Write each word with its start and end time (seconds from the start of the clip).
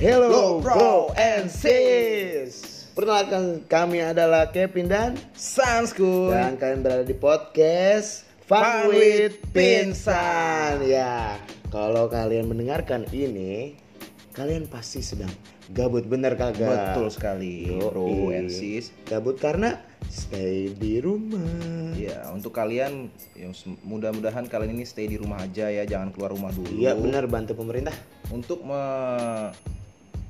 Hello 0.00 0.64
bro 0.64 1.12
and 1.12 1.52
sis 1.52 2.88
Perkenalkan 2.96 3.68
kami 3.68 4.00
adalah 4.00 4.48
Kevin 4.48 4.88
dan 4.88 5.12
Sansku. 5.36 6.32
Dan 6.32 6.56
kalian 6.56 6.80
berada 6.80 7.04
di 7.04 7.12
podcast 7.12 8.24
Fun, 8.48 8.64
Fun 8.64 8.96
with 8.96 9.36
Pinsan 9.52 10.88
Ya 10.88 11.36
Kalau 11.68 12.08
kalian 12.08 12.48
mendengarkan 12.48 13.04
ini 13.12 13.76
Kalian 14.32 14.72
pasti 14.72 15.04
sedang 15.04 15.28
gabut 15.68 16.08
bener 16.08 16.32
kagak 16.32 16.96
Betul 16.96 17.12
sekali, 17.12 17.68
Yoi. 17.68 17.76
bro 17.84 18.32
and 18.32 18.48
sis. 18.48 18.96
Gabut 19.04 19.36
karena 19.36 19.84
stay 20.08 20.72
di 20.80 20.96
rumah 21.04 21.92
Ya, 21.92 22.24
untuk 22.32 22.56
kalian 22.56 23.12
yang 23.36 23.52
mudah-mudahan 23.84 24.48
kalian 24.48 24.80
ini 24.80 24.88
stay 24.88 25.12
di 25.12 25.20
rumah 25.20 25.44
aja 25.44 25.68
ya, 25.68 25.84
jangan 25.84 26.08
keluar 26.08 26.32
rumah 26.32 26.48
dulu. 26.48 26.72
Iya 26.72 26.96
benar 26.96 27.28
bantu 27.28 27.52
pemerintah 27.52 27.92
Untuk 28.32 28.64
me- 28.64 29.52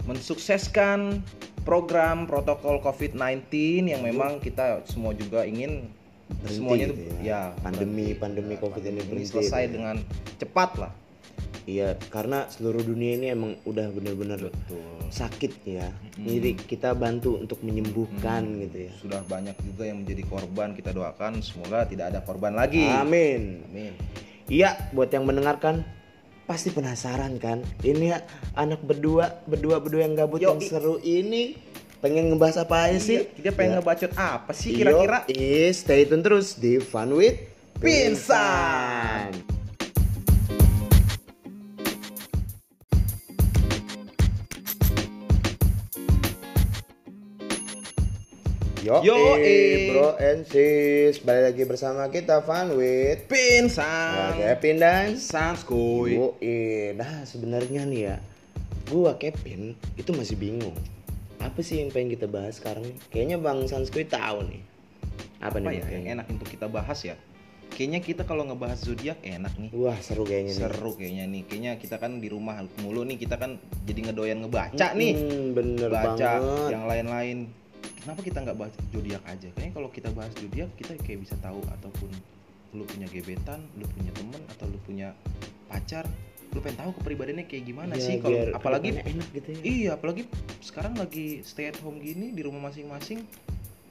mensukseskan 0.04 1.20
program 1.62 2.24
protokol 2.24 2.80
COVID-19 2.80 3.52
yang 3.86 4.00
memang 4.00 4.40
kita 4.40 4.80
semua 4.84 5.12
juga 5.12 5.44
ingin 5.44 5.88
Berhenti 6.30 6.56
semuanya 6.56 6.86
tuh 6.86 6.96
ya. 6.96 7.12
ya 7.20 7.40
Pandemi- 7.58 8.14
berhenti. 8.14 8.22
pandemi 8.22 8.54
Ya, 8.54 8.60
COVID 8.60 8.82
ini 8.86 9.00
berhenti 9.02 9.28
selesai 9.28 9.62
ya. 9.62 9.70
dengan 9.70 9.96
cepat 10.38 10.70
lah. 10.78 10.92
Iya 11.66 11.98
karena 12.08 12.48
seluruh 12.48 12.80
dunia 12.80 13.14
ini 13.14 13.26
emang 13.28 13.52
udah 13.62 13.92
bener-bener 13.92 14.48
sakit 15.10 15.52
ya 15.62 15.92
Jadi 16.16 16.56
kita 16.56 16.94
bantu 16.94 17.36
untuk 17.36 17.60
menyembuhkan 17.60 18.42
gitu 18.58 18.88
ya 18.88 18.92
Sudah 18.96 19.20
banyak 19.22 19.54
juga 19.60 19.84
yang 19.84 20.02
menjadi 20.02 20.24
korban, 20.24 20.72
kita 20.72 20.90
doakan 20.90 21.44
semoga 21.44 21.84
tidak 21.84 22.16
ada 22.16 22.24
korban 22.24 22.56
lagi. 22.56 22.88
Amin 22.88 23.60
Amin. 23.68 23.92
Iya 24.48 24.72
buat 24.90 25.12
yang 25.12 25.28
mendengarkan 25.28 25.84
pasti 26.50 26.74
penasaran 26.74 27.38
kan 27.38 27.62
ini 27.86 28.10
ya, 28.10 28.26
anak 28.58 28.82
berdua 28.82 29.38
berdua 29.46 29.78
berdua 29.78 30.02
yang 30.02 30.18
gabut 30.18 30.42
Yo, 30.42 30.50
yang 30.50 30.58
seru 30.58 30.98
ini 30.98 31.54
pengen 32.02 32.34
ngebahas 32.34 32.66
apa 32.66 32.90
aja 32.90 32.98
sih 32.98 33.22
Iya, 33.22 33.38
dia 33.38 33.52
pengen 33.54 33.70
Ya. 33.70 33.76
ngebacot 33.78 34.12
apa 34.18 34.50
sih 34.50 34.74
kira-kira? 34.74 35.30
Stay 35.70 36.10
tune 36.10 36.26
terus 36.26 36.58
di 36.58 36.82
Fun 36.82 37.14
with 37.14 37.38
Pinsan. 37.78 39.49
Yo, 48.90 48.98
Yoi. 49.06 49.94
bro 49.94 50.18
and 50.18 50.42
sis, 50.42 51.22
balik 51.22 51.54
lagi 51.54 51.62
bersama 51.62 52.10
kita 52.10 52.42
Fun 52.42 52.74
with 52.74 53.22
Pinsan. 53.30 53.78
Nah, 53.78 54.34
Kevin 54.34 54.82
dan 54.82 55.14
Sanskuy. 55.14 56.18
Yoi. 56.18 56.98
Nah 56.98 57.22
sebenarnya 57.22 57.86
nih 57.86 58.10
ya, 58.10 58.16
gua 58.90 59.14
Kevin 59.14 59.78
itu 59.94 60.10
masih 60.10 60.34
bingung. 60.34 60.74
Apa 61.38 61.62
sih 61.62 61.78
yang 61.78 61.94
pengen 61.94 62.10
kita 62.10 62.26
bahas 62.26 62.58
sekarang 62.58 62.82
nih? 62.82 62.96
Kayaknya 63.14 63.36
Bang 63.38 63.62
Sanskui 63.64 64.10
tahu 64.10 64.42
nih. 64.50 64.58
Apa, 65.38 65.56
Apa 65.56 65.70
nih? 65.70 65.78
ya 65.78 65.86
yang 65.94 66.18
enak 66.18 66.26
untuk 66.26 66.50
kita 66.50 66.66
bahas 66.66 66.98
ya? 67.06 67.14
Kayaknya 67.70 68.02
kita 68.02 68.22
kalau 68.26 68.42
ngebahas 68.42 68.82
zodiak 68.82 69.22
enak 69.22 69.54
nih. 69.54 69.70
Wah 69.70 69.94
seru 70.02 70.26
kayaknya 70.26 70.52
nih. 70.52 70.62
Seru 70.66 70.90
kayaknya 70.98 71.24
nih. 71.30 71.42
Kayaknya 71.46 71.72
kita 71.78 72.02
kan 72.02 72.18
di 72.18 72.26
rumah 72.26 72.58
mulu 72.82 73.06
nih, 73.06 73.22
kita 73.22 73.38
kan 73.38 73.54
jadi 73.86 74.10
ngedoyan 74.10 74.42
ngebaca 74.42 74.86
nih. 74.98 75.12
Hmm, 75.14 75.54
bener 75.54 75.86
Baca 75.86 76.18
banget. 76.18 76.68
yang 76.74 76.84
lain-lain. 76.90 77.38
Kenapa 78.00 78.20
kita 78.24 78.38
nggak 78.40 78.56
bahas 78.56 78.74
zodiak 78.90 79.22
aja? 79.28 79.48
Kayaknya 79.52 79.72
kalau 79.76 79.88
kita 79.92 80.08
bahas 80.16 80.32
zodiak 80.40 80.70
kita 80.80 80.96
kayak 81.04 81.20
bisa 81.28 81.36
tahu 81.44 81.60
ataupun 81.68 82.10
lu 82.72 82.86
punya 82.86 83.06
gebetan, 83.10 83.60
lu 83.76 83.84
punya 83.98 84.12
temen 84.14 84.40
atau 84.56 84.66
lu 84.70 84.78
punya 84.86 85.12
pacar, 85.66 86.06
lu 86.54 86.58
pengen 86.62 86.78
tahu 86.86 86.90
kepribadiannya 87.02 87.46
kayak 87.46 87.64
gimana 87.66 87.94
Ya, 87.98 88.02
sih 88.02 88.14
kalau 88.18 88.38
apalagi 88.54 88.94
enak 88.94 89.28
gitu 89.34 89.48
ya. 89.54 89.60
Iya, 89.62 89.90
apalagi 89.98 90.22
sekarang 90.62 90.98
lagi 90.98 91.42
stay 91.46 91.70
at 91.70 91.78
home 91.82 92.02
gini 92.02 92.34
di 92.34 92.42
rumah 92.42 92.70
masing-masing. 92.70 93.22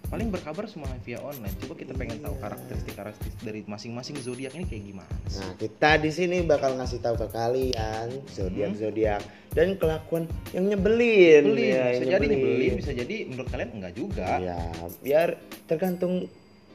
Paling 0.09 0.33
berkabar 0.33 0.65
semua 0.65 0.89
via 1.05 1.21
online. 1.21 1.53
Coba 1.61 1.77
kita 1.77 1.93
pengen 1.93 2.17
tahu 2.17 2.33
Iya. 2.33 2.41
karakteristik-karakteristik 2.49 3.45
dari 3.45 3.61
masing-masing 3.69 4.17
zodiak 4.17 4.57
ini 4.57 4.65
kayak 4.65 4.83
gimana 4.89 5.13
sih? 5.29 5.37
Nah, 5.37 5.53
kita 5.53 5.91
di 6.01 6.09
sini 6.09 6.37
bakal 6.41 6.73
ngasih 6.81 6.97
tahu 6.97 7.15
ke 7.21 7.27
kalian 7.29 8.07
zodiak 8.33 8.73
zodiak 8.73 9.21
dan 9.53 9.77
kelakuan 9.77 10.25
yang 10.49 10.65
nyebelin. 10.65 11.45
Nyebelin, 11.45 11.69
ya, 11.69 11.85
bisa 11.93 12.05
jadi 12.09 12.25
nyebelin, 12.25 12.73
bisa 12.81 12.91
jadi 12.97 13.15
menurut 13.29 13.49
kalian 13.53 13.69
enggak 13.77 13.93
juga. 13.93 14.29
Ya, 14.41 14.59
biar 15.05 15.29
tergantung 15.69 16.25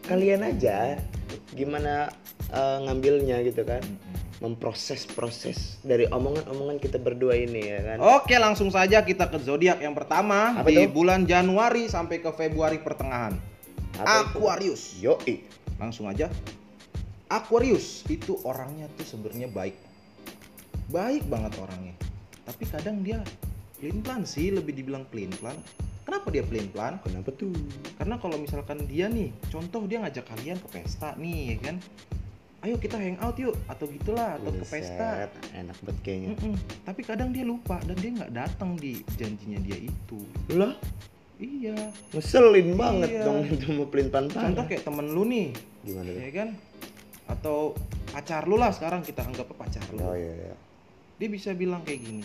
kalian 0.07 0.47
aja 0.47 0.95
gimana 1.59 2.15
eh, 2.55 2.79
ngambilnya 2.87 3.43
gitu 3.43 3.67
kan. 3.67 3.83
Memproses-proses 4.43 5.79
dari 5.87 6.11
omongan-omongan 6.11 6.83
kita 6.83 6.99
berdua 6.99 7.39
ini 7.39 7.63
ya 7.71 7.81
kan. 7.95 7.99
Oke, 8.19 8.35
langsung 8.39 8.71
saja 8.73 9.03
kita 9.07 9.31
ke 9.31 9.39
zodiak 9.39 9.79
yang 9.79 9.95
pertama 9.95 10.59
Apa 10.59 10.67
di 10.67 10.87
itu? 10.87 10.91
bulan 10.91 11.23
Januari 11.23 11.87
sampai 11.87 12.19
ke 12.19 12.31
Februari 12.35 12.83
pertengahan. 12.83 13.39
Apa? 13.99 14.35
Aquarius. 14.35 14.99
Yoi. 14.99 15.47
Langsung 15.79 16.11
aja. 16.11 16.27
Aquarius 17.31 18.03
itu 18.11 18.39
orangnya 18.43 18.91
tuh 18.99 19.07
sebenarnya 19.07 19.51
baik. 19.51 19.75
Baik 20.91 21.25
banget 21.31 21.55
orangnya. 21.63 21.95
Tapi 22.45 22.65
kadang 22.69 23.01
dia 23.01 23.23
pelin-pelan 23.81 24.23
sih, 24.29 24.53
lebih 24.53 24.77
dibilang 24.77 25.07
pelin-pelan. 25.09 25.57
Kenapa 26.05 26.29
dia 26.29 26.45
pelin-pelan? 26.45 27.01
Kenapa 27.01 27.33
tuh? 27.33 27.51
Karena 27.97 28.21
kalau 28.21 28.37
misalkan 28.37 28.85
dia 28.85 29.09
nih, 29.09 29.33
contoh 29.49 29.89
dia 29.89 30.05
ngajak 30.05 30.29
kalian 30.29 30.61
ke 30.61 30.69
pesta 30.69 31.17
nih, 31.17 31.57
ya 31.57 31.59
kan? 31.65 31.77
Ayo 32.65 32.81
kita 32.81 32.97
hangout 32.97 33.37
yuk, 33.37 33.53
atau 33.69 33.85
gitulah, 33.93 34.41
atau 34.41 34.49
ke 34.49 34.65
pesta. 34.65 35.29
Buset, 35.29 35.33
Enak 35.53 35.77
banget 35.85 35.99
kayaknya. 36.01 36.29
Mm-mm. 36.33 36.55
Tapi 36.89 37.01
kadang 37.05 37.29
dia 37.29 37.45
lupa 37.45 37.77
dan 37.85 37.93
dia 38.01 38.11
nggak 38.17 38.33
datang 38.33 38.73
di 38.81 39.05
janjinya 39.21 39.61
dia 39.61 39.77
itu. 39.77 40.19
Lah, 40.49 40.73
Iya. 41.37 41.77
ngeselin 42.17 42.73
banget 42.73 43.21
Iya. 43.21 43.29
dong 43.29 43.45
itu 43.45 43.67
mau 43.75 43.85
pelin-pelan 43.91 44.33
Contoh 44.33 44.65
kayak 44.65 44.81
temen 44.81 45.13
lu 45.13 45.29
nih, 45.29 45.53
Gimana 45.85 46.09
ya 46.09 46.31
kan? 46.33 46.49
Atau 47.29 47.77
pacar 48.09 48.49
lu 48.49 48.57
lah 48.57 48.73
sekarang 48.73 49.05
kita 49.05 49.29
anggap 49.29 49.45
pacar 49.53 49.85
lu. 49.93 50.01
Oh 50.01 50.17
iya 50.17 50.33
iya. 50.33 50.57
Dia 51.21 51.29
bisa 51.29 51.53
bilang 51.53 51.85
kayak 51.85 52.01
gini, 52.01 52.25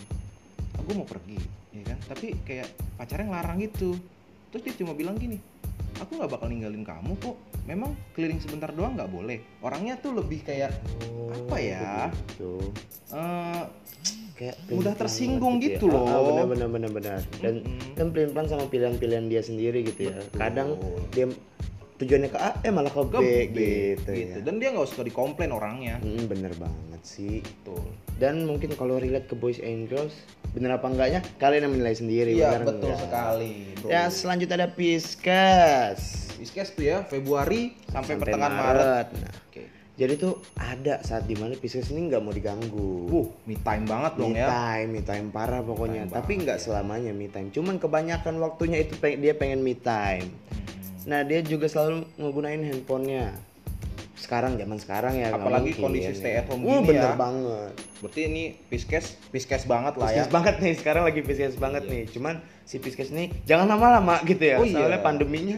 aku 0.72 0.96
mau 0.96 1.04
pergi, 1.04 1.36
ya 1.76 1.84
kan? 1.84 1.98
Tapi 2.16 2.32
kayak 2.48 2.70
pacarnya 2.96 3.28
ngelarang 3.28 3.60
gitu. 3.60 3.92
Terus 4.48 4.62
dia 4.64 4.74
cuma 4.80 4.96
bilang 4.96 5.20
gini, 5.20 5.36
aku 5.98 6.10
nggak 6.14 6.30
bakal 6.30 6.46
ninggalin 6.46 6.82
kamu 6.82 7.12
kok. 7.18 7.36
Memang 7.64 7.94
keliling 8.12 8.38
sebentar 8.38 8.70
doang 8.70 8.94
nggak 8.94 9.08
boleh. 9.08 9.38
Orangnya 9.60 9.96
tuh 9.96 10.14
lebih 10.14 10.42
kayak 10.42 10.70
Oh, 11.08 11.30
Apa 11.48 11.56
ya? 11.56 12.10
begitu. 12.10 12.52
eh, 13.10 13.62
Kayak 14.34 14.56
Mudah 14.72 14.96
tersinggung 14.96 15.60
banget 15.60 15.76
gitu 15.76 15.86
ya. 15.86 15.94
loh. 15.94 16.06
Ah, 16.06 16.20
benar 16.24 16.44
benar 16.48 16.68
benar 16.70 16.90
benar. 16.90 17.18
Dan 17.38 17.60
Mm-mm. 17.60 17.92
kan 17.92 18.08
pelin-pelan 18.08 18.48
sama 18.48 18.64
pilihan-pilihan 18.66 19.28
dia 19.28 19.44
sendiri 19.44 19.84
gitu 19.84 20.08
ya. 20.08 20.16
Betul. 20.16 20.32
Kadang 20.34 20.68
dia 21.12 21.26
tujuannya 22.00 22.30
ke 22.32 22.38
A 22.40 22.50
eh 22.64 22.72
malah 22.72 22.88
ke 22.88 23.00
B, 23.04 23.12
ke 23.12 23.20
B, 23.20 23.20
gitu, 23.20 24.10
gitu. 24.16 24.38
ya. 24.40 24.44
Dan 24.44 24.56
dia 24.56 24.72
nggak 24.72 24.88
suka 24.88 25.04
dikomplain 25.04 25.52
orangnya. 25.52 26.00
Mm, 26.00 26.24
bener 26.32 26.52
banget 26.56 27.02
sih. 27.04 27.44
Betul. 27.44 27.84
Dan 28.16 28.48
mungkin 28.48 28.72
kalau 28.76 28.96
relate 28.96 29.28
ke 29.28 29.36
boys 29.36 29.60
and 29.60 29.88
girls, 29.92 30.16
bener 30.56 30.80
apa 30.80 30.88
enggaknya 30.88 31.20
kalian 31.36 31.68
yang 31.68 31.72
menilai 31.76 31.96
sendiri. 31.96 32.32
Iya 32.32 32.56
bener 32.56 32.64
betul 32.72 32.90
enggak? 32.92 33.04
sekali. 33.04 33.54
Bro. 33.80 33.88
Ya 33.92 34.02
selanjutnya 34.08 34.56
ada 34.64 34.68
Pisces. 34.72 36.00
Pisces 36.40 36.72
tuh 36.72 36.84
ya 36.88 37.04
Februari 37.04 37.76
sampai, 37.92 38.16
pertengahan 38.16 38.56
Maret. 38.56 39.08
Nah, 39.12 39.32
Oke. 39.52 39.68
jadi 40.00 40.16
tuh 40.16 40.40
ada 40.56 41.04
saat 41.04 41.28
di 41.28 41.36
mana 41.36 41.52
Pisces 41.52 41.92
ini 41.92 42.08
nggak 42.08 42.22
mau 42.24 42.32
diganggu. 42.32 43.12
Uh, 43.12 43.28
me 43.44 43.60
time 43.60 43.84
banget 43.84 44.12
dong 44.16 44.32
me 44.32 44.40
ya. 44.40 44.48
time, 44.48 44.88
me 44.88 45.00
time 45.04 45.28
parah 45.28 45.60
pokoknya. 45.60 46.08
time 46.08 46.16
Tapi 46.16 46.32
nggak 46.40 46.56
ya. 46.56 46.64
selamanya 46.64 47.12
me 47.12 47.28
time. 47.28 47.52
Cuman 47.52 47.76
kebanyakan 47.76 48.40
waktunya 48.40 48.80
itu 48.80 48.96
peng- 48.96 49.20
dia 49.20 49.36
pengen 49.36 49.60
me 49.60 49.76
time. 49.76 50.32
Nah 51.10 51.26
dia 51.26 51.42
juga 51.42 51.66
selalu 51.66 52.06
ngegunain 52.14 52.62
handphonenya. 52.62 53.34
Sekarang 54.14 54.54
zaman 54.54 54.78
sekarang 54.78 55.18
ya. 55.18 55.34
Apalagi 55.34 55.74
kondisi 55.74 56.14
ya. 56.14 56.14
stay 56.14 56.34
at 56.38 56.46
home 56.46 56.62
gini 56.62 56.86
bener 56.86 57.18
ya. 57.18 57.18
banget. 57.18 57.72
Berarti 57.98 58.20
ini 58.30 58.42
Pisces, 58.70 59.18
Pisces 59.34 59.66
banget 59.66 59.98
lah 59.98 60.06
ya. 60.14 60.22
Pisces 60.22 60.30
banget 60.30 60.54
nih 60.62 60.74
sekarang 60.78 61.02
lagi 61.02 61.20
Pisces 61.26 61.58
banget 61.58 61.82
nih. 61.90 62.06
Cuman 62.14 62.38
si 62.62 62.78
Pisces 62.78 63.10
ini 63.10 63.34
jangan 63.42 63.66
lama-lama 63.66 64.22
gitu 64.22 64.38
ya. 64.38 64.62
Oh, 64.62 64.64
iya. 64.64 64.86
Soalnya 64.86 65.00
pandeminya 65.02 65.56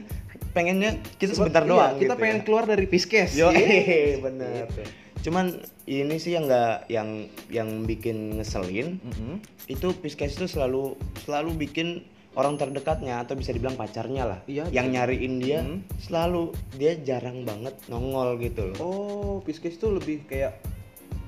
pengennya 0.56 1.04
kita 1.20 1.36
sebentar 1.36 1.68
iya, 1.68 1.68
doang. 1.68 1.92
Kita 2.00 2.14
gitu 2.16 2.22
pengen 2.24 2.38
ya. 2.40 2.44
keluar 2.48 2.64
dari 2.64 2.86
Pisces. 2.88 3.36
Yo, 3.36 3.52
Iya. 3.52 4.16
bener. 4.24 4.72
Gitu. 4.72 4.82
Cuman 5.28 5.60
ini 5.84 6.16
sih 6.16 6.32
yang 6.32 6.48
nggak 6.48 6.88
yang 6.88 7.28
yang 7.52 7.68
bikin 7.84 8.40
ngeselin 8.40 8.98
Mm-mm. 9.04 9.36
itu 9.68 9.92
Pisces 10.00 10.38
itu 10.38 10.46
selalu 10.48 10.96
selalu 11.28 11.66
bikin 11.68 12.08
orang 12.32 12.56
terdekatnya 12.56 13.20
atau 13.20 13.36
bisa 13.36 13.52
dibilang 13.52 13.76
pacarnya 13.76 14.24
lah 14.24 14.40
Iya, 14.48 14.64
yang 14.72 14.88
bisa. 14.88 14.94
nyariin 14.96 15.34
dia 15.36 15.60
Hmm. 15.60 15.84
selalu 16.00 16.42
dia 16.74 16.96
jarang 16.96 17.44
banget 17.44 17.76
nongol 17.86 18.40
gitu 18.40 18.72
loh. 18.72 18.76
Oh, 18.80 19.34
Pisces 19.44 19.76
tuh 19.76 19.92
lebih 19.92 20.24
kayak 20.24 20.56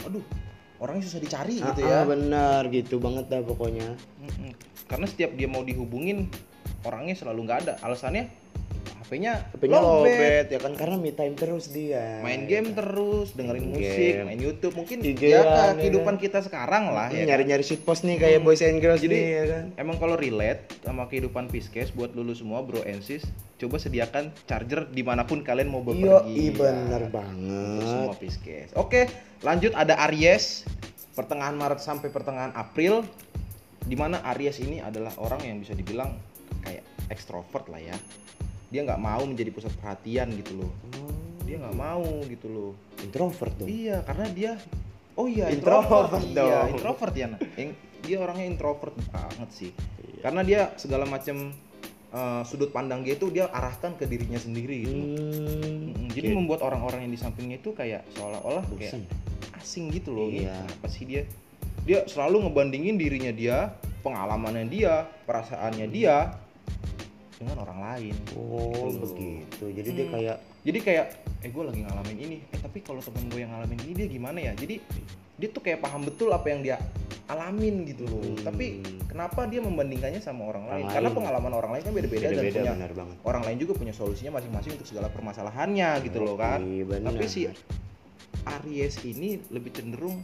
aduh, 0.01 0.25
orangnya 0.81 1.05
susah 1.05 1.21
dicari 1.21 1.61
Ah, 1.61 1.73
gitu 1.73 1.81
ah, 1.85 1.89
ya. 1.89 1.99
bener 2.05 2.63
gitu 2.69 2.97
banget 2.97 3.29
dah 3.29 3.41
pokoknya. 3.41 3.97
Karena 4.85 5.05
setiap 5.05 5.33
dia 5.33 5.45
mau 5.45 5.61
dihubungin 5.61 6.29
orangnya 6.83 7.13
selalu 7.15 7.41
nggak 7.45 7.59
ada. 7.69 7.75
Alasannya 7.81 8.29
HP-nya 9.05 9.53
HP-nya 9.53 9.79
lowbat 9.79 10.47
ya 10.49 10.59
kan 10.59 10.73
karena 10.73 10.97
me 10.97 11.13
time 11.13 11.37
terus 11.37 11.69
dia. 11.69 12.25
main 12.25 12.49
game 12.49 12.73
terus 12.73 13.37
dengerin 13.37 13.61
Main 13.63 13.73
musik 13.77 13.93
game. 14.11 14.25
main 14.25 14.41
YouTube 14.41 14.75
mungkin 14.75 14.97
IG-an, 14.99 15.21
ya 15.21 15.41
ya 15.45 15.73
kehidupan 15.77 16.17
kan? 16.17 16.25
kita 16.25 16.39
sekarang 16.41 16.85
lah 16.89 17.13
ya 17.13 17.21
kan? 17.21 17.27
nyari-nyari 17.29 17.61
shitpost 17.61 18.03
nih 18.03 18.17
kayak 18.17 18.41
boys 18.41 18.59
and 18.59 18.81
girls 18.81 18.99
Jadi, 18.99 19.13
nih 19.13 19.25
ya 19.29 19.45
kan. 19.45 19.65
Emang 19.77 19.97
kalau 19.99 20.17
relate 20.17 20.65
sama 20.81 21.05
kehidupan 21.05 21.47
Piskes 21.47 21.93
buat 21.93 22.11
lulu 22.11 22.33
semua 22.33 22.65
bro 22.65 22.81
and 22.83 23.01
sis, 23.01 23.23
coba 23.55 23.77
sediakan 23.77 24.33
charger 24.45 24.89
di 24.89 25.05
mana 25.05 25.23
pun 25.23 25.45
kalian 25.45 25.69
mau 25.69 25.85
Yo, 25.85 25.93
bepergian. 25.93 26.25
i 26.27 26.49
bener 26.49 27.03
Untuk 27.05 27.13
banget. 27.13 27.85
semua 27.85 28.15
Piskes. 28.17 28.69
Oke, 28.73 29.07
lanjut 29.41 29.77
ada 29.77 30.01
Aries 30.03 30.65
pertengahan 31.13 31.53
Maret 31.53 31.79
sampai 31.79 32.09
pertengahan 32.09 32.51
April 32.53 33.05
di 33.81 33.95
mana 33.95 34.25
Aries 34.33 34.59
ini 34.59 34.81
adalah 34.81 35.13
orang 35.21 35.45
yang 35.45 35.61
bisa 35.61 35.77
dibilang 35.77 36.17
kayak 36.65 36.81
ekstrovert 37.07 37.69
lah 37.69 37.79
ya. 37.79 37.93
Dia 38.69 38.81
nggak 38.85 39.01
mau 39.01 39.23
menjadi 39.25 39.51
pusat 39.51 39.73
perhatian 39.77 40.33
gitu 40.37 40.65
loh. 40.65 40.71
Dia 41.45 41.61
nggak 41.61 41.77
mau 41.77 42.05
gitu 42.25 42.49
loh. 42.49 42.73
introvert 43.05 43.53
dong. 43.61 43.69
Iya, 43.69 44.01
karena 44.05 44.27
dia 44.33 44.53
Oh 45.15 45.31
iya, 45.31 45.47
Introvert 45.47 46.11
introvert, 46.11 46.27
Iya, 46.27 46.61
introvert 46.75 47.15
ya. 47.15 47.29
Dia 48.03 48.17
orangnya 48.19 48.47
introvert 48.51 48.95
banget 49.15 49.51
sih. 49.55 49.71
Iya. 50.03 50.21
Karena 50.27 50.41
dia 50.43 50.61
segala 50.75 51.07
macam 51.07 51.55
eh, 52.11 52.43
sudut 52.47 52.75
pandang 52.75 53.07
dia 53.07 53.15
itu 53.15 53.31
dia 53.31 53.47
arahkan 53.47 53.95
ke 53.95 54.07
dirinya 54.07 54.39
sendiri 54.39 54.77
gitu. 54.83 54.95
Hmm, 54.95 55.83
Mm, 55.95 56.11
Jadi 56.11 56.29
oke. 56.31 56.37
membuat 56.37 56.61
orang-orang 56.63 57.07
yang 57.07 57.13
di 57.15 57.21
sampingnya 57.21 57.59
itu 57.59 57.71
kayak 57.75 58.03
seolah-olah 58.15 58.63
kayak 58.75 59.07
asing 59.59 59.91
gitu 59.95 60.11
loh. 60.11 60.27
Iya. 60.31 60.67
Apa 60.79 60.87
sih 60.91 61.07
dia? 61.07 61.23
Dia 61.87 62.07
selalu 62.07 62.49
ngebandingin 62.51 62.97
dirinya 62.99 63.31
dia, 63.31 63.71
pengalamannya 64.03 64.67
dia, 64.67 65.07
perasaannya 65.27 65.87
dia 65.91 66.35
dengan 67.37 67.57
orang 67.61 67.79
lain. 67.83 68.15
Oh, 68.35 68.71
Gitu 68.89 68.99
begitu. 69.05 69.65
Jadi 69.73 69.89
dia 69.91 70.05
Hmm. 70.05 70.15
kayak 70.15 70.37
jadi 70.63 70.79
kayak 70.81 71.07
eh 71.41 71.51
gue 71.51 71.61
lagi 71.63 71.81
ngalamin 71.83 72.19
ini 72.19 72.37
eh 72.43 72.59
tapi 72.59 72.81
kalau 72.81 72.99
temen 72.99 73.27
gue 73.27 73.37
yang 73.39 73.53
ngalamin 73.53 73.79
ini 73.81 73.93
dia 73.95 74.09
gimana 74.09 74.39
ya 74.41 74.53
jadi 74.55 74.81
dia 75.35 75.49
tuh 75.51 75.61
kayak 75.61 75.77
paham 75.79 76.03
betul 76.03 76.31
apa 76.31 76.47
yang 76.47 76.63
dia 76.63 76.81
alamin 77.27 77.85
gitu 77.85 78.05
loh 78.05 78.17
Hmm. 78.23 78.41
tapi 78.41 78.81
kenapa 79.05 79.45
dia 79.45 79.61
membandingkannya 79.61 80.19
sama 80.19 80.47
orang, 80.47 80.65
Orang 80.65 80.77
lain 80.79 80.87
karena 80.89 81.11
pengalaman 81.11 81.53
orang 81.53 81.71
lain 81.71 81.83
kan 81.83 81.93
beda-beda, 81.93 82.27
dan 82.27 82.37
punya 82.41 82.73
benar 82.73 82.93
banget. 82.95 83.17
orang 83.23 83.43
lain 83.45 83.59
juga 83.59 83.73
punya 83.75 83.93
solusinya 83.93 84.33
masing-masing 84.35 84.73
untuk 84.75 84.87
segala 84.87 85.09
permasalahannya 85.09 85.89
gitu 86.03 86.19
loh 86.19 86.35
kan 86.35 86.61
Iya, 86.61 86.85
benar. 86.87 87.13
tapi 87.13 87.25
si 87.27 87.41
Aries 88.47 89.01
ini 89.03 89.41
lebih 89.49 89.71
cenderung 89.71 90.21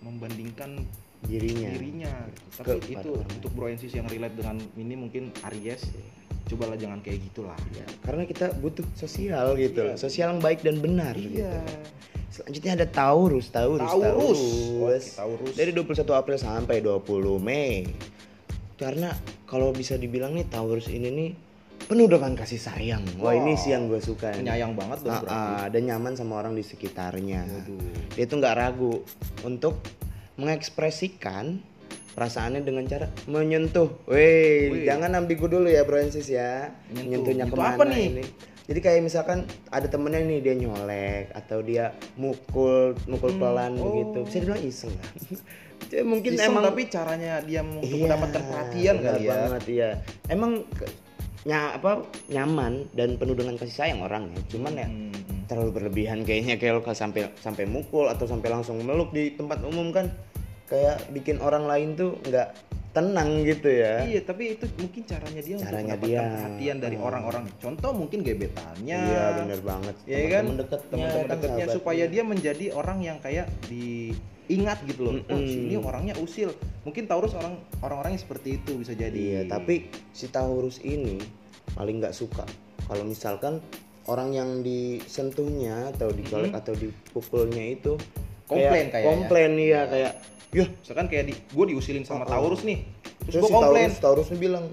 membandingkan 0.00 0.82
dirinya. 1.22 1.68
dirinya 1.70 2.12
tapi 2.52 2.82
itu 2.88 3.10
untuk 3.14 3.50
broensis 3.52 3.92
yang 3.92 4.04
relate 4.06 4.34
dengan 4.34 4.58
ini 4.74 4.94
mungkin 4.94 5.30
Aries 5.44 5.86
cobalah 6.44 6.74
jangan 6.74 6.98
kayak 7.00 7.22
gitulah 7.22 7.58
Ya, 7.72 7.86
karena 8.02 8.22
kita 8.24 8.52
butuh 8.56 8.84
sosial 8.92 9.54
gitu, 9.54 9.82
Iya. 9.84 9.94
sosial 9.96 10.32
yang 10.32 10.40
baik 10.40 10.60
dan 10.60 10.78
benar 10.78 11.14
iya 11.14 11.28
gitu. 11.28 11.46
Selanjutnya 12.32 12.72
ada 12.74 12.86
Taurus, 12.88 13.52
Taurus, 13.52 13.84
Taurus. 13.84 14.40
Taurus. 14.40 15.04
Taurus. 15.20 15.52
Dari 15.52 15.68
21 15.68 16.16
April 16.16 16.36
sampai 16.36 16.80
20 16.80 17.36
Mei. 17.36 17.84
Karena 18.74 19.12
kalau 19.44 19.68
bisa 19.70 19.94
dibilang 19.94 20.32
nih 20.32 20.48
Taurus 20.48 20.88
ini 20.88 21.12
nih 21.12 21.30
penuh 21.82 22.08
dengan 22.08 22.32
kasih 22.32 22.56
sayang. 22.56 23.04
Wah, 23.20 23.36
ini 23.36 23.52
sih 23.52 23.76
yang 23.76 23.84
gue 23.84 24.00
suka. 24.00 24.32
penyayang 24.32 24.72
banget 24.72 25.04
dong 25.04 25.12
berarti. 25.20 25.28
ah, 25.28 25.66
dan 25.68 25.82
nyaman 25.84 26.16
sama 26.16 26.40
orang 26.40 26.56
di 26.56 26.64
sekitarnya. 26.64 27.44
Waduh. 27.44 28.16
Dia 28.16 28.24
tuh 28.24 28.36
nggak 28.40 28.56
ragu 28.56 29.04
untuk 29.44 29.76
mengekspresikan 30.40 31.60
perasaannya 32.12 32.60
dengan 32.62 32.84
cara 32.84 33.08
menyentuh. 33.24 33.88
Weh, 34.06 34.68
Wih. 34.70 34.84
jangan 34.84 35.16
ambigu 35.16 35.48
dulu 35.48 35.66
ya, 35.66 35.82
Bro 35.82 36.00
and 36.00 36.12
Sis 36.12 36.28
ya. 36.28 36.70
Menyentuh. 36.92 37.32
Menyentuhnya 37.32 37.44
ke 37.48 37.56
mana 37.56 37.74
apa 37.74 37.84
nih? 37.88 38.04
ini? 38.12 38.24
Jadi 38.62 38.78
kayak 38.78 39.00
misalkan 39.02 39.38
ada 39.68 39.90
temennya 39.90 40.22
nih 40.22 40.38
dia 40.38 40.54
nyolek 40.54 41.34
atau 41.34 41.58
dia 41.60 41.90
mukul 42.14 42.94
mukul 43.10 43.34
Hmm, 43.34 43.40
pelan 43.42 43.72
oh. 43.76 43.90
begitu. 43.90 44.18
Bisa 44.22 44.36
dibilang 44.38 44.62
iseng 44.62 44.92
lah. 44.94 45.08
Jadi 45.90 46.04
mungkin 46.06 46.30
Iseng, 46.38 46.46
emang 46.54 46.62
tapi 46.70 46.82
caranya 46.86 47.42
dia 47.42 47.60
untuk 47.60 47.84
Iya, 47.84 48.06
mendapatkan 48.06 48.42
perhatian 48.48 48.96
kali 49.02 49.20
ya. 49.26 49.30
banget 49.34 49.62
iya. 49.66 49.90
Emang 50.30 50.62
nya 51.42 51.74
apa 51.74 52.06
nyaman 52.30 52.86
dan 52.94 53.18
penuh 53.18 53.34
dengan 53.34 53.58
kasih 53.58 53.74
sayang 53.74 54.00
orangnya. 54.00 54.38
Cuman 54.46 54.72
ya 54.78 54.86
Hmm, 54.86 55.10
hmm. 55.10 55.50
terlalu 55.50 55.70
berlebihan 55.74 56.22
kayaknya 56.22 56.54
kayak 56.54 56.78
lo 56.78 56.82
sampai 56.86 57.34
sampai 57.36 57.66
mukul 57.66 58.06
atau 58.06 58.24
sampai 58.24 58.46
langsung 58.46 58.78
meluk 58.80 59.10
di 59.10 59.34
tempat 59.34 59.58
umum 59.66 59.90
kan 59.90 60.06
kayak 60.66 61.10
bikin 61.10 61.38
orang 61.38 61.64
lain 61.64 61.94
tuh 61.94 62.16
nggak 62.22 62.48
tenang 62.92 63.40
gitu 63.40 63.72
ya. 63.72 64.04
Iya, 64.04 64.20
tapi 64.20 64.52
itu 64.52 64.68
mungkin 64.76 65.00
caranya 65.02 65.40
dia 65.40 65.56
Caranya 65.56 65.96
untuk 65.96 66.04
mendapatkan 66.04 66.08
dia. 66.12 66.20
perhatian 66.36 66.76
dari 66.78 66.96
Hmm. 66.96 67.08
orang-orang. 67.08 67.44
Contoh 67.56 67.90
mungkin 67.90 68.18
gebetannya. 68.20 68.98
Iya 69.02 69.24
bener 69.34 69.60
banget. 69.62 69.94
Iya 70.04 70.18
kan? 70.28 70.42
Teman-teman 70.44 70.56
deketnya, 70.60 70.88
Teman-teman 70.90 71.08
kan, 71.08 71.28
dekatnya 71.32 71.48
sahabatnya. 71.64 71.72
supaya 71.74 72.04
dia 72.06 72.22
menjadi 72.22 72.64
orang 72.70 72.98
yang 73.00 73.16
kayak 73.18 73.46
diingat 73.66 74.78
gitu 74.84 75.00
loh. 75.02 75.14
Oh, 75.22 75.32
Mm-mm. 75.32 75.48
sini 75.48 75.74
orangnya 75.78 76.14
usil. 76.16 76.52
Mungkin 76.82 77.04
Taurus 77.06 77.32
orang 77.32 77.54
orang-orang 77.80 78.12
yang 78.12 78.22
seperti 78.22 78.48
itu 78.58 78.76
bisa 78.76 78.92
jadi. 78.92 79.16
Iya, 79.16 79.40
tapi 79.48 79.74
si 80.10 80.28
Taurus 80.28 80.76
ini 80.78 81.16
paling 81.72 81.96
nggak 81.96 82.12
suka 82.12 82.44
kalau 82.84 83.02
misalkan 83.02 83.56
orang 84.04 84.34
yang 84.34 84.50
disentuhnya 84.60 85.88
atau 85.88 86.10
dicolek 86.10 86.52
Mhm. 86.52 86.60
atau 86.60 86.74
dipukulnya 86.74 87.64
itu 87.72 87.96
Komplain 88.44 88.90
kayak 88.90 89.00
ya. 89.00 89.08
komplain 89.08 89.52
iya 89.54 89.80
kayak 89.86 90.12
ya 90.52 90.68
Misalkan 90.68 91.06
kayak 91.08 91.24
di 91.32 91.34
gue 91.34 91.64
diusilin 91.72 92.04
sama 92.04 92.24
Oh, 92.24 92.28
oh. 92.28 92.30
Taurus 92.30 92.62
nih. 92.62 92.84
Terus, 93.26 93.40
terus 93.40 93.42
gue 93.42 93.50
si 93.50 93.54
komplain. 93.54 93.88
Taurus 93.88 94.00
Taurusnya 94.00 94.38
bilang 94.38 94.64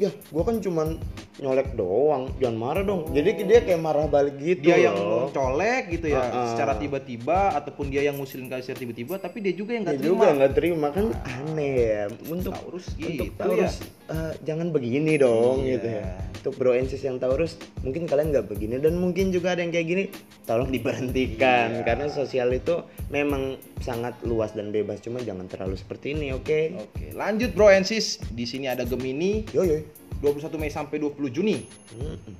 ya 0.00 0.10
gua 0.32 0.42
kan 0.46 0.56
cuman 0.62 0.96
nyolek 1.40 1.74
doang 1.74 2.28
jangan 2.38 2.56
marah 2.56 2.84
dong 2.84 3.08
jadi 3.10 3.30
dia 3.44 3.60
kayak 3.64 3.80
marah 3.80 4.06
balik 4.06 4.36
gitu 4.38 4.68
dia 4.68 4.88
yang 4.88 4.96
loh. 4.96 5.28
colek 5.32 5.90
gitu 5.90 6.12
ya 6.12 6.22
secara 6.52 6.76
tiba-tiba 6.76 7.56
ataupun 7.56 7.88
dia 7.88 8.04
yang 8.04 8.16
ngusilin 8.20 8.46
kali 8.52 8.62
secara 8.62 8.78
tiba-tiba 8.84 9.14
tapi 9.18 9.42
dia 9.42 9.52
juga 9.56 9.74
yang 9.76 9.84
dia 9.88 9.96
nggak 9.96 10.04
juga 10.04 10.22
terima 10.22 10.36
nggak 10.38 10.52
terima 10.54 10.86
kan 10.92 11.06
aneh 11.24 11.72
ya 11.76 12.02
untuk 12.28 12.52
Taurus 12.52 12.86
untuk 12.94 13.00
gitu 13.00 13.24
Taurus 13.36 13.74
eh, 14.12 14.32
jangan 14.44 14.68
begini 14.70 15.16
dong 15.16 15.64
Iya. 15.64 15.72
gitu 15.74 15.88
ya 15.88 16.06
untuk 16.42 16.58
bro 16.58 16.74
and 16.74 16.90
sis 16.90 17.00
yang 17.00 17.16
Taurus 17.16 17.54
mungkin 17.80 18.04
kalian 18.04 18.34
nggak 18.34 18.50
begini 18.50 18.76
dan 18.76 18.98
mungkin 18.98 19.30
juga 19.30 19.54
ada 19.54 19.62
yang 19.62 19.70
kayak 19.70 19.86
gini 19.86 20.04
tolong 20.42 20.68
diberhentikan 20.68 21.80
Iya. 21.80 21.86
karena 21.86 22.06
sosial 22.06 22.50
itu 22.50 22.82
memang 23.08 23.56
sangat 23.78 24.18
luas 24.22 24.52
dan 24.52 24.70
bebas 24.70 24.98
cuma 25.00 25.22
jangan 25.22 25.46
terlalu 25.46 25.74
seperti 25.74 26.12
ini 26.12 26.30
oke 26.30 26.74
Oke, 26.74 27.14
lanjut 27.14 27.54
bro 27.54 27.70
and 27.70 27.82
sis. 27.82 28.18
Di 28.28 28.44
sini 28.44 28.66
ada 28.66 28.82
Gemini 28.82 29.46
yo 29.50 29.62
yo 29.62 29.80
21 30.20 30.54
Mei 30.54 30.68
sampai 30.68 30.98
20 30.98 31.30
Juni. 31.30 31.62
Mm-mm. 31.94 32.34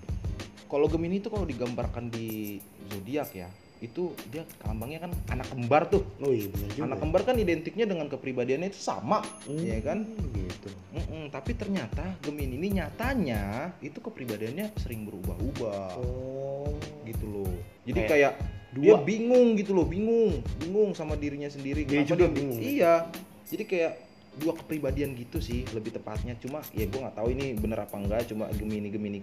Kalau 0.66 0.86
Gemini 0.86 1.18
itu 1.18 1.28
kalau 1.28 1.42
digambarkan 1.42 2.08
di 2.08 2.56
zodiak 2.88 3.34
ya, 3.34 3.50
itu 3.82 4.02
dia 4.30 4.46
lambangnya 4.62 5.02
kan 5.02 5.12
anak 5.28 5.50
kembar 5.50 5.82
tuh. 5.86 6.06
oh 6.18 6.30
iya 6.30 6.46
benar 6.46 6.68
juga 6.70 6.84
Anak 6.86 6.98
kembar 6.98 7.20
kan 7.22 7.34
identiknya 7.34 7.84
dengan 7.84 8.06
kepribadiannya 8.06 8.70
itu 8.70 8.78
sama, 8.78 9.26
Hmm, 9.42 9.58
ya 9.58 9.82
kan? 9.82 10.06
gitu 10.32 10.70
Mm-mm, 10.92 11.28
tapi 11.28 11.52
ternyata 11.52 12.14
Gemini 12.20 12.54
ini 12.54 12.78
nyatanya 12.78 13.74
itu 13.78 13.98
kepribadiannya 13.98 14.70
sering 14.78 15.02
berubah-ubah. 15.04 15.98
oh 15.98 16.70
gitu 17.02 17.26
loh 17.26 17.52
jadi 17.82 17.98
Kayak 18.00 18.08
kayak, 18.08 18.32
dua. 18.72 18.82
dia 18.84 18.94
bingung 19.02 19.46
gitu 19.54 19.72
loh 19.72 19.84
bingung 19.84 20.38
bingung 20.56 20.94
sama 20.94 21.18
dirinya 21.18 21.50
sendiri 21.50 21.82
Dia 21.82 22.00
Kenapa 22.00 22.10
juga 22.14 22.26
bingung. 22.30 22.58
iya 22.62 23.10
jadi 23.44 23.64
kayak 23.66 23.92
dua 24.32 24.54
kepribadian 24.54 25.12
gitu 25.12 25.36
sih 25.38 25.66
lebih 25.68 25.92
tepatnya 25.92 26.38
cuma 26.38 26.62
ya 26.72 26.86
gue 26.86 26.96
nggak 26.96 27.16
tahu 27.18 27.28
ini 27.28 27.52
bener 27.52 27.82
apa 27.82 27.98
enggak 27.98 28.24
cuma 28.24 28.48
gemini 28.48 28.88
gemini 28.88 29.20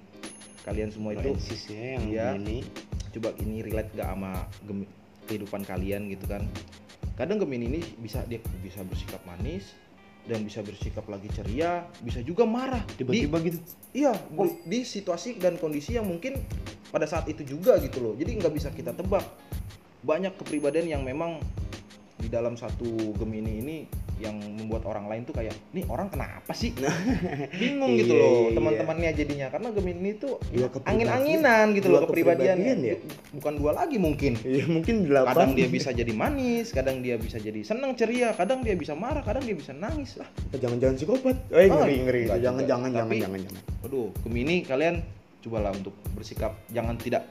kalian 0.62 0.92
semua 0.92 1.16
itu 1.16 1.34
ya 1.66 1.98
yang 1.98 2.04
Iya. 2.06 2.25
ini 2.38 2.62
coba 3.10 3.34
ini 3.38 3.62
relate 3.62 3.92
gak 3.94 4.08
sama 4.08 4.46
kehidupan 5.25 5.62
kalian 5.62 6.08
gitu 6.08 6.25
kan 6.25 6.46
kadang 7.13 7.38
gemini 7.38 7.66
ini 7.68 7.82
bisa 7.98 8.24
dia 8.24 8.39
bisa 8.60 8.82
bersikap 8.82 9.20
manis 9.24 9.75
dan 10.24 10.42
bisa 10.42 10.62
bersikap 10.62 11.04
lagi 11.06 11.25
ceria 11.30 11.84
bisa 12.00 12.22
juga 12.22 12.46
marah 12.46 12.82
tiba-tiba 12.96 13.38
gitu 13.42 13.58
Iya, 13.89 14.13
bu- 14.30 14.62
di 14.63 14.86
situasi 14.86 15.36
dan 15.36 15.58
kondisi 15.58 15.98
yang 15.98 16.06
mungkin 16.06 16.38
pada 16.89 17.06
saat 17.06 17.25
itu 17.25 17.42
juga 17.42 17.82
gitu 17.82 17.98
loh. 17.98 18.13
Jadi 18.13 18.38
nggak 18.38 18.54
bisa 18.54 18.70
kita 18.70 18.94
tebak. 18.94 19.25
Banyak 20.00 20.38
kepribadian 20.38 20.86
yang 20.88 21.01
memang 21.01 21.42
di 22.16 22.30
dalam 22.30 22.54
satu 22.54 22.86
Gemini 23.18 23.54
ini 23.58 23.78
yang 24.20 24.36
membuat 24.36 24.84
orang 24.84 25.08
lain 25.08 25.24
tuh 25.24 25.32
kayak, 25.32 25.56
nih 25.72 25.88
orang 25.88 26.08
kenapa 26.08 26.52
sih? 26.52 26.76
Bingung 27.54 27.96
gitu 27.96 28.12
Iya, 28.12 28.20
loh 28.20 28.32
iya, 28.46 28.56
teman-temannya 28.56 29.10
jadinya 29.16 29.48
karena 29.48 29.68
Gemini 29.72 30.12
itu 30.14 30.30
Dua 30.46 30.68
kepribadian. 30.68 30.86
angin-anginan 30.86 31.66
gitu 31.72 31.88
loh 31.88 32.00
kepribadiannya. 32.04 32.72
kepribadian 32.76 32.78
ya? 32.84 32.96
Bukan 33.32 33.54
dua 33.56 33.72
lagi 33.74 33.98
mungkin. 33.98 34.34
Iya 34.42 34.66
mungkin 34.68 34.96
delapan. 35.06 35.32
Kadang 35.32 35.52
dia 35.54 35.68
bisa 35.68 35.90
jadi 35.90 36.12
manis, 36.12 36.68
kadang 36.70 37.00
dia 37.00 37.16
bisa 37.16 37.38
jadi 37.38 37.60
senang 37.62 37.96
ceria, 37.96 38.32
kadang 38.34 38.60
dia 38.60 38.76
bisa 38.76 38.94
marah, 38.94 39.22
kadang 39.22 39.42
dia 39.42 39.56
bisa 39.56 39.72
nangis 39.72 40.16
lah. 40.16 40.28
Jangan-jangan 40.52 40.96
psikopat. 40.96 41.36
Eh 41.50 41.66
Ah, 41.66 41.80
ngeri 41.80 41.96
ngeri. 42.02 42.22
enggak 42.28 42.40
Jangan 42.40 42.60
juga. 42.60 42.70
jangan 42.70 42.90
jangan 42.92 43.08
Tapi- 43.08 43.22
jangan 43.22 43.40
jangan. 43.42 43.64
Aduh, 43.82 44.08
Gemini 44.22 44.56
kalian 44.62 44.96
cobalah 45.40 45.72
untuk 45.72 45.96
bersikap 46.12 46.52
jangan 46.68 47.00
tidak 47.00 47.24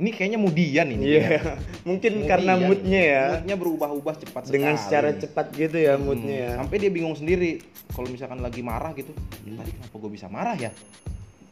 ini 0.00 0.10
kayaknya 0.10 0.38
mudian 0.38 0.88
ini. 0.88 1.04
Iya. 1.06 1.20
kayaknya. 1.36 1.54
Mungkin 1.88 2.12
Mudian. 2.14 2.28
karena 2.28 2.52
moodnya 2.56 3.00
ya. 3.02 3.24
Moodnya 3.36 3.56
berubah-ubah 3.56 4.14
cepat 4.18 4.42
Dengan 4.48 4.74
sekali. 4.74 4.82
secara 4.82 5.08
cepat 5.14 5.46
gitu 5.52 5.76
ya 5.76 5.94
Hmm, 5.94 6.02
moodnya 6.02 6.36
ya. 6.36 6.50
Sampai 6.56 6.76
dia 6.76 6.88
bingung 6.88 7.12
sendiri 7.12 7.60
kalau 7.90 8.08
misalkan 8.08 8.40
lagi 8.40 8.60
marah 8.60 8.90
gitu. 8.92 9.12
Hmm. 9.44 9.56
Tadi 9.56 9.70
kenapa 9.70 9.94
gue 9.94 10.10
bisa 10.10 10.26
marah 10.26 10.56
ya? 10.56 10.72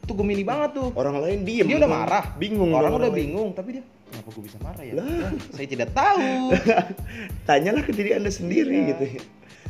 Tuh 0.03 0.15
Gemini 0.15 0.41
banget 0.41 0.73
tuh. 0.73 0.89
Orang 0.91 1.21
lain 1.21 1.45
diem. 1.45 1.63
Dia 1.63 1.77
udah 1.77 1.91
marah. 1.91 2.23
Bingung. 2.35 2.73
Orang 2.73 2.91
dong 2.91 2.99
udah 2.99 3.11
lain. 3.13 3.21
bingung, 3.23 3.49
tapi 3.53 3.77
dia 3.77 3.83
kenapa 4.09 4.27
gue 4.27 4.43
bisa 4.43 4.57
marah 4.57 4.81
ya? 4.81 4.93
Lah. 4.97 5.05
Ya, 5.05 5.29
saya 5.53 5.67
tidak 5.69 5.89
tahu. 5.93 6.25
Tanyalah 7.47 7.83
ke 7.85 7.91
diri 7.93 8.11
anda 8.11 8.29
sendiri 8.29 8.73
Iya. 8.75 8.89
gitu 8.89 9.03
ya. 9.05 9.21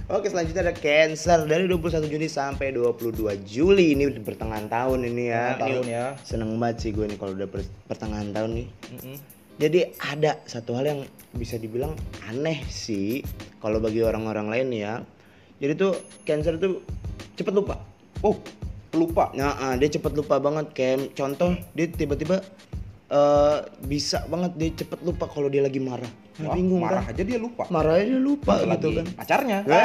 Oke 0.10 0.26
selanjutnya 0.26 0.66
ada 0.66 0.74
Cancer 0.74 1.46
dari 1.46 1.70
21 1.70 2.10
Juni 2.10 2.26
sampai 2.26 2.74
22 2.74 3.30
Juli 3.46 3.94
ini 3.94 4.10
udah 4.10 4.26
pertengahan 4.26 4.66
tahun 4.66 5.06
ini 5.06 5.30
ya. 5.30 5.54
Pertengahan 5.54 5.62
tahun 5.62 5.86
Ini 5.86 5.94
ya. 5.94 6.06
Seneng 6.26 6.52
banget 6.58 6.76
sih 6.82 6.90
gue 6.98 7.06
nih 7.06 7.18
kalau 7.22 7.38
udah 7.38 7.46
per- 7.46 7.74
pertengahan 7.86 8.34
tahun 8.34 8.50
nih. 8.58 8.68
Mm-mm. 8.90 9.18
Jadi 9.62 9.80
ada 10.02 10.42
satu 10.50 10.74
hal 10.74 10.90
yang 10.90 11.00
bisa 11.38 11.62
dibilang 11.62 11.94
aneh 12.26 12.66
sih 12.74 13.22
kalau 13.62 13.78
bagi 13.78 14.02
orang-orang 14.02 14.50
lain 14.50 14.68
ya. 14.74 15.06
Jadi 15.62 15.78
tuh 15.78 15.94
Cancer 16.26 16.58
tuh 16.58 16.82
cepet 17.38 17.54
lupa. 17.54 17.78
Oh, 18.26 18.34
lupa. 18.98 19.30
Nah, 19.38 19.62
ah, 19.62 19.74
dia 19.78 19.94
cepet 19.94 20.10
lupa 20.18 20.42
banget. 20.42 20.74
Kayak 20.74 21.14
contoh 21.14 21.54
dia 21.78 21.86
tiba-tiba 21.86 22.42
eh, 23.14 23.58
bisa 23.86 24.26
banget 24.26 24.58
dia 24.58 24.74
cepet 24.74 25.06
lupa 25.06 25.30
kalau 25.30 25.54
dia 25.54 25.62
lagi 25.62 25.78
marah. 25.78 26.10
Wah, 26.42 26.54
bingung 26.54 26.80
marah 26.80 27.04
kan? 27.04 27.12
aja 27.12 27.22
dia 27.22 27.36
lupa. 27.36 27.64
Marahnya 27.68 28.06
dia 28.08 28.22
lupa 28.22 28.54
gitu 28.58 28.88
kan. 28.94 29.06
pacarnya. 29.14 29.58
Aduh, 29.66 29.76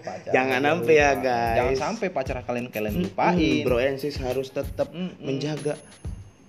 pacarnya 0.00 0.32
Jangan 0.32 0.60
sampai 0.62 0.94
ya, 0.94 1.10
guys. 1.16 1.56
Jangan 1.56 1.74
sampai 1.78 2.06
pacar 2.08 2.36
kalian 2.40 2.66
kalian 2.68 2.94
lupain. 3.00 3.62
Bro 3.62 3.78
and 3.78 3.96
sis 3.96 4.16
harus 4.16 4.48
tetap 4.48 4.88
Mm-mm. 4.90 5.16
menjaga 5.18 5.74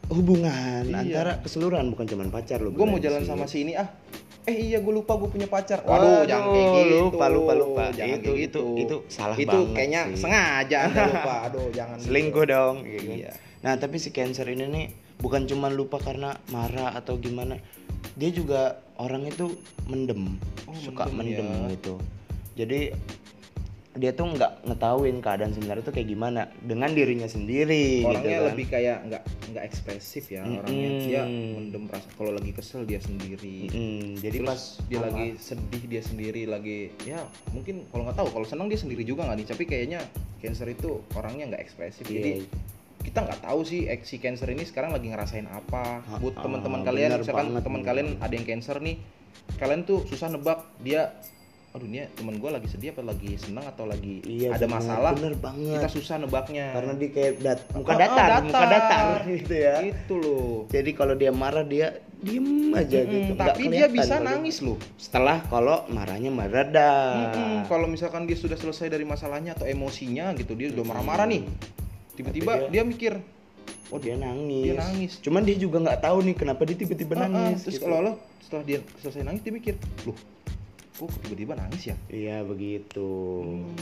hubungan 0.08 0.84
Iya. 0.84 0.98
antara 1.00 1.32
keseluruhan 1.40 1.88
bukan 1.88 2.06
cuma 2.06 2.28
pacar 2.28 2.60
loh. 2.60 2.70
Gue 2.70 2.84
mau 2.84 3.00
jalan 3.00 3.24
sama 3.24 3.46
si 3.46 3.64
ini 3.64 3.74
ah. 3.74 3.88
Eh 4.42 4.58
iya 4.68 4.82
gue 4.82 4.90
lupa 4.92 5.16
gue 5.16 5.30
punya 5.30 5.46
pacar. 5.46 5.80
Waduh, 5.82 6.26
jangan 6.26 6.50
kayak 6.50 6.68
gitu. 6.82 6.96
lupa, 7.06 7.26
lupa, 7.28 7.54
lupa. 7.54 7.84
Jangan 7.94 8.18
Itu- 8.18 8.26
kayak 8.28 8.42
itu- 8.42 8.66
gitu. 8.76 8.82
itu 8.82 8.96
salah 9.08 9.38
itu 9.38 9.48
banget 9.48 9.72
kayaknya 9.72 10.02
sih. 10.10 10.18
sengaja 10.20 10.78
anda 10.86 11.02
lupa. 11.08 11.34
Aduh, 11.46 11.68
jangan. 11.72 11.96
gitu. 11.96 12.06
selingkuh 12.06 12.46
dong 12.46 12.76
gitu 12.84 13.08
kan. 13.08 13.18
Iya. 13.18 13.34
nah 13.62 13.78
tapi 13.78 13.96
si 13.96 14.10
cancer 14.10 14.50
ini 14.50 14.66
nih 14.66 14.86
bukan 15.16 15.46
cuma 15.46 15.70
lupa 15.70 15.96
karena 15.96 16.34
marah 16.50 16.92
atau 16.92 17.16
gimana 17.16 17.62
dia 18.12 18.34
juga 18.34 18.82
orang 19.02 19.26
itu 19.26 19.50
mendem 19.86 20.38
Oh, 20.64 20.78
suka 20.78 21.10
mendem 21.10 21.42
mendem 21.42 21.50
ya. 21.66 21.74
gitu 21.74 21.94
jadi 22.54 22.80
dia 23.92 24.16
tuh 24.16 24.24
nggak 24.26 24.64
ngetahuin 24.64 25.20
keadaan 25.20 25.52
sebenarnya 25.52 25.84
tuh 25.84 25.92
kayak 25.92 26.08
gimana 26.08 26.42
dengan 26.62 26.88
dirinya 26.90 27.28
sendiri 27.28 28.00
Orangnya 28.02 28.24
gitu 28.24 28.40
kan. 28.40 28.48
lebih 28.48 28.66
kayak 28.70 28.98
nggak 29.04 29.22
nggak 29.52 29.64
ekspresif 29.66 30.24
ya 30.30 30.42
orangnya. 30.44 30.64
Mm-mm. 30.88 31.04
Dia 31.04 31.22
mendem 31.28 31.84
rasa 31.86 32.08
kalau 32.16 32.32
lagi 32.32 32.52
kesel 32.52 32.88
dia 32.88 33.04
sendiri. 33.04 33.68
Mm, 33.68 34.16
jadi 34.18 34.38
Terus 34.38 34.48
pas 34.48 34.62
dia 34.88 34.96
sama- 34.96 35.08
lagi 35.10 35.28
sedih 35.38 35.84
dia 35.86 36.02
sendiri 36.02 36.42
lagi 36.46 36.80
ya 37.04 37.20
mungkin 37.52 37.84
kalau 37.86 38.08
nggak 38.08 38.16
tahu 38.16 38.30
kalau 38.32 38.48
senang 38.48 38.72
dia 38.72 38.80
sendiri 38.80 39.04
juga 39.04 39.28
nggak 39.28 39.38
nih 39.38 39.48
tapi 39.50 39.64
kayaknya 39.66 40.00
cancer 40.40 40.72
itu 40.72 40.90
orangnya 41.12 41.52
nggak 41.52 41.62
ekspresif 41.62 42.06
Iya. 42.06 42.16
jadi 42.16 42.32
kita 43.02 43.20
nggak 43.20 43.42
tahu 43.42 43.60
sih 43.62 43.86
eh, 43.86 44.00
si 44.02 44.18
cancer 44.18 44.48
ini 44.48 44.62
sekarang 44.62 44.92
lagi 44.92 45.08
ngerasain 45.08 45.46
apa. 45.46 46.00
Ha, 46.00 46.18
buat 46.18 46.34
ah, 46.34 46.42
teman-teman 46.42 46.82
kalian 46.82 47.10
misalkan 47.18 47.54
teman 47.56 47.82
kalian 47.82 48.08
ada 48.18 48.32
yang 48.32 48.46
cancer 48.46 48.78
nih 48.78 49.02
kalian 49.54 49.84
tuh 49.84 50.06
susah 50.06 50.30
nebak 50.30 50.62
dia 50.80 51.12
aduh 51.72 51.88
ini 51.88 52.04
teman 52.12 52.36
gue 52.36 52.52
lagi 52.52 52.68
sedih 52.68 52.92
apa 52.92 53.00
lagi 53.02 53.40
senang 53.40 53.64
atau 53.64 53.88
lagi 53.88 54.20
iya, 54.26 54.52
ada 54.52 54.68
bener, 54.68 54.76
masalah? 54.76 55.12
bener 55.16 55.36
banget. 55.40 55.80
Kita 55.80 55.88
susah 55.90 56.16
nebaknya. 56.20 56.66
Karena 56.76 56.94
dia 56.94 57.10
kayak 57.10 57.34
dat- 57.40 57.68
muka 57.72 57.80
Oh, 57.80 57.96
oh, 57.96 57.98
datar, 57.98 58.30
muka 58.44 58.60
datar. 58.60 58.70
datar 58.70 59.08
gitu 59.32 59.54
ya. 59.56 59.76
Itu 59.80 60.14
loh. 60.20 60.56
Jadi 60.68 60.92
kalau 60.92 61.16
dia 61.16 61.32
marah 61.32 61.64
dia 61.64 61.88
diem 62.20 62.76
aja 62.76 62.92
Mm-mm, 63.00 63.08
gitu. 63.08 63.32
Nggak 63.34 63.56
tapi 63.56 63.64
dia 63.72 63.88
bisa 63.88 64.04
kalau 64.04 64.20
dia- 64.20 64.28
nangis 64.36 64.58
loh. 64.60 64.78
Setelah 65.00 65.38
kalau 65.48 65.88
marahnya 65.88 66.28
mereda 66.30 66.92
Mm-mm, 67.32 67.64
kalau 67.66 67.88
misalkan 67.88 68.28
dia 68.28 68.36
sudah 68.36 68.60
selesai 68.60 68.92
dari 68.92 69.08
masalahnya 69.08 69.56
atau 69.56 69.64
emosinya 69.64 70.36
gitu 70.36 70.52
dia 70.54 70.76
udah 70.76 70.84
marah-marah 70.84 71.24
nih 71.26 71.48
tiba-tiba 72.14 72.52
Tapi 72.58 72.70
dia, 72.70 72.84
mikir 72.84 73.14
oh 73.88 73.98
dia 73.98 74.16
nangis 74.16 74.64
Dia 74.64 74.76
nangis. 74.78 75.12
cuman 75.20 75.42
dia 75.42 75.56
juga 75.56 75.78
nggak 75.80 76.00
tahu 76.02 76.18
nih 76.24 76.36
kenapa 76.36 76.62
dia 76.64 76.78
tiba-tiba 76.78 77.14
"Ah, 77.14 77.20
ah." 77.20 77.30
nangis 77.30 77.60
terus 77.62 77.76
gitu. 77.76 77.86
kalau 77.86 77.98
lo 78.02 78.14
setelah 78.40 78.64
dia 78.64 78.80
selesai 78.98 79.22
nangis 79.22 79.42
dia 79.42 79.52
mikir 79.52 79.76
loh 80.04 80.18
kok 80.94 81.10
tiba-tiba 81.20 81.54
nangis 81.56 81.82
ya 81.86 81.96
iya 82.08 82.38
begitu 82.42 83.08
Hmm. 83.42 83.74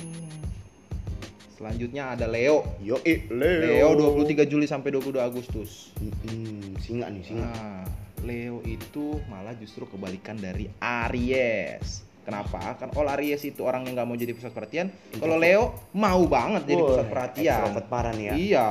selanjutnya 1.53 2.13
ada 2.13 2.25
Leo 2.25 2.63
yo 2.79 2.95
i 3.03 3.27
Leo 3.27 3.91
Leo 3.91 4.15
23 4.15 4.45
Juli 4.45 4.63
sampai 4.63 4.89
22 4.89 5.19
Agustus 5.19 5.91
Mm-mm, 5.95 6.79
singa 6.79 7.07
nih 7.07 7.24
singa 7.24 7.43
nah 7.45 7.83
Leo 8.19 8.59
itu 8.63 9.19
malah 9.25 9.51
justru 9.53 9.83
kebalikan 9.86 10.36
dari 10.36 10.67
Aries 10.77 12.03
Kenapa? 12.29 12.77
Kan 12.77 12.93
all 12.93 13.09
Aries 13.17 13.41
itu 13.41 13.65
orang 13.65 13.89
yang 13.89 13.98
nggak 13.98 14.07
mau 14.07 14.13
jadi 14.13 14.31
pusat 14.38 14.53
perhatian. 14.53 14.93
Kalau 15.17 15.41
Leo 15.41 15.74
mau 15.98 16.21
banget 16.29 16.69
jadi 16.69 16.81
pusat 16.86 17.07
perhatian. 17.09 17.57
extrovert 17.57 17.88
parah 17.89 18.13
nih 18.13 18.25
ya 18.29 18.33
Iya, 18.38 18.67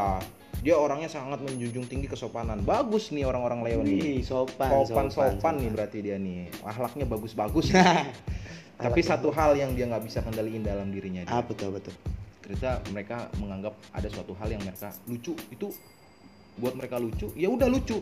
dia 0.63 0.75
orangnya 0.79 1.11
sangat 1.11 1.43
menjunjung 1.43 1.91
tinggi 1.91 2.07
kesopanan. 2.07 2.63
Bagus 2.63 3.11
nih 3.11 3.27
orang-orang 3.27 3.67
Leo 3.67 3.81
nih. 3.83 3.99
Wih, 3.99 4.19
sopan 4.23 4.87
Sopan, 4.87 5.07
sopan, 5.11 5.55
nih 5.59 5.71
berarti 5.75 5.99
dia 5.99 6.17
nih. 6.19 6.51
Akhlaknya 6.63 7.07
bagus-bagus. 7.11 7.71
Tapi 7.75 7.83
Akhlaknya 8.79 9.11
satu 9.11 9.29
hal 9.35 9.59
yang 9.59 9.75
dia 9.75 9.91
nggak 9.91 10.07
bisa 10.07 10.23
kendaliin 10.23 10.63
dalam 10.63 10.95
dirinya 10.95 11.27
dia. 11.27 11.35
ah 11.35 11.43
betul 11.43 11.75
betul 11.75 11.91
Ternyata 12.47 12.79
mereka 12.95 13.27
menganggap 13.43 13.75
ada 13.91 14.07
suatu 14.07 14.39
hal 14.39 14.55
yang 14.55 14.63
mereka 14.63 14.95
lucu. 15.11 15.35
Itu 15.51 15.75
buat 16.59 16.79
mereka 16.79 16.99
lucu, 16.99 17.31
ya 17.35 17.51
udah 17.51 17.67
lucu. 17.67 17.99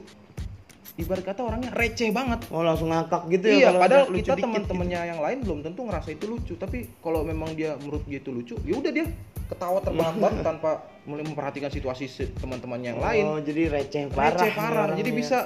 Ibarat 0.97 1.25
kata 1.27 1.43
orangnya 1.43 1.75
receh 1.75 2.09
banget. 2.15 2.47
oh 2.49 2.63
langsung 2.63 2.89
ngakak 2.89 3.27
gitu 3.29 3.47
ya 3.51 3.57
iya, 3.59 3.67
kalau 3.69 3.81
padahal 3.83 4.05
kita 4.15 4.35
teman-temannya 4.39 5.01
yang 5.13 5.21
lain 5.21 5.39
belum 5.43 5.59
tentu 5.67 5.81
ngerasa 5.85 6.09
itu 6.15 6.25
lucu. 6.25 6.55
Tapi 6.55 6.79
kalau 7.03 7.21
memang 7.27 7.53
dia 7.53 7.75
menurut 7.77 8.07
dia 8.07 8.23
itu 8.23 8.31
lucu, 8.33 8.55
ya 8.65 8.75
udah 8.79 8.93
dia 8.95 9.05
ketawa 9.47 9.79
terbahak-bahak 9.83 10.41
tanpa 10.49 10.71
mulai 11.05 11.23
memperhatikan 11.23 11.69
situasi 11.69 12.07
si- 12.09 12.31
teman-temannya 12.39 12.97
yang 12.97 12.99
gitu. 12.99 13.09
lain. 13.13 13.25
oh 13.29 13.39
jadi 13.43 13.63
receh 13.71 14.03
parah 14.11 14.35
Receh 14.39 14.51
parah. 14.55 14.87
Jadi 14.95 15.11
orangnya. 15.11 15.13
bisa 15.15 15.39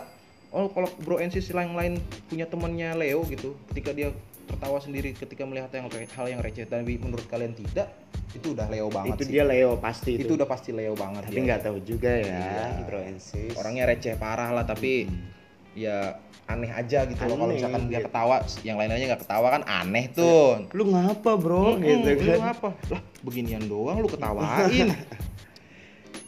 oh 0.50 0.66
kalau 0.70 0.88
bro 1.02 1.16
NCC 1.18 1.50
yang 1.52 1.74
lain 1.74 1.98
punya 2.26 2.46
temannya 2.46 2.94
Leo 2.96 3.22
gitu, 3.26 3.54
ketika 3.72 3.90
dia 3.90 4.08
tertawa 4.50 4.82
sendiri 4.82 5.14
ketika 5.14 5.46
melihat 5.46 5.70
yang 5.70 5.86
hal 5.88 6.26
yang 6.26 6.40
receh. 6.42 6.66
Tapi 6.66 6.98
menurut 6.98 7.24
kalian 7.26 7.54
tidak, 7.54 7.88
itu 8.30 8.54
udah 8.54 8.66
Leo 8.66 8.86
banget 8.90 9.14
itu 9.16 9.22
sih. 9.26 9.32
dia 9.34 9.44
Leo 9.46 9.74
pasti 9.76 10.10
itu, 10.14 10.26
itu. 10.26 10.32
udah 10.38 10.46
pasti 10.46 10.70
Leo 10.70 10.94
banget 10.94 11.26
tapi 11.26 11.38
nggak 11.42 11.60
tahu 11.66 11.78
juga 11.82 12.12
ya 12.14 12.38
Iya. 12.78 12.86
bro 12.86 13.00
sis 13.18 13.54
Orangnya 13.58 13.90
receh 13.90 14.14
parah 14.14 14.54
lah 14.54 14.62
tapi 14.62 15.10
Hmm. 15.10 15.26
ya 15.74 16.14
aneh 16.46 16.66
aja 16.66 17.06
gitu 17.06 17.22
loh. 17.26 17.38
Kalau 17.38 17.46
misalkan 17.46 17.86
dia 17.86 18.02
ketawa 18.02 18.42
yang 18.66 18.74
lainnya 18.74 19.14
nggak 19.14 19.22
ketawa 19.22 19.54
kan 19.54 19.62
aneh 19.66 20.10
tuh. 20.10 20.66
Lu 20.74 20.90
ngapa 20.90 21.38
bro? 21.38 21.78
Mm-mm, 21.78 22.06
gitu 22.06 22.26
lu 22.26 22.38
kan. 22.38 22.54
apa 22.54 22.68
lah 22.90 23.02
beginian 23.22 23.62
doang 23.66 23.98
lu 23.98 24.06
ketawain. 24.06 24.90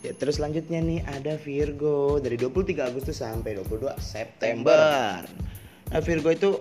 Ya, 0.03 0.11
terus 0.19 0.43
selanjutnya 0.43 0.83
nih 0.83 1.07
ada 1.07 1.39
Virgo. 1.39 2.19
Dari 2.19 2.35
23 2.35 2.91
Agustus 2.91 3.23
sampai 3.23 3.55
22 3.55 3.95
September. 4.03 5.23
Nah, 5.87 6.03
Virgo 6.03 6.27
itu 6.27 6.59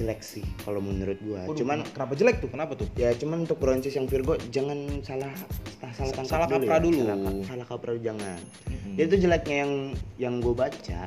jelek 0.00 0.24
sih 0.24 0.40
kalau 0.64 0.80
menurut 0.80 1.20
gua. 1.20 1.44
Waduh, 1.44 1.60
cuman 1.60 1.84
kenapa 1.92 2.12
jelek 2.16 2.36
tuh 2.40 2.48
kenapa 2.48 2.72
tuh 2.72 2.88
ya 2.96 3.12
cuman 3.12 3.44
untuk 3.44 3.60
broncis 3.60 3.92
yang 3.92 4.08
Virgo 4.08 4.40
jangan 4.48 4.78
salah 5.04 5.28
salah 5.92 6.12
tangkap 6.16 6.32
Salah 6.32 6.46
dulu 6.48 6.56
kaprah 6.64 6.78
ya. 6.80 6.84
dulu. 6.88 7.02
Salah, 7.04 7.32
salah 7.44 7.66
kaprah 7.68 7.96
jangan. 8.00 8.38
Mm-mm. 8.66 8.94
Dia 8.96 9.04
tuh 9.06 9.18
jeleknya 9.20 9.56
yang 9.68 9.72
yang 10.16 10.34
gue 10.40 10.54
baca, 10.56 11.00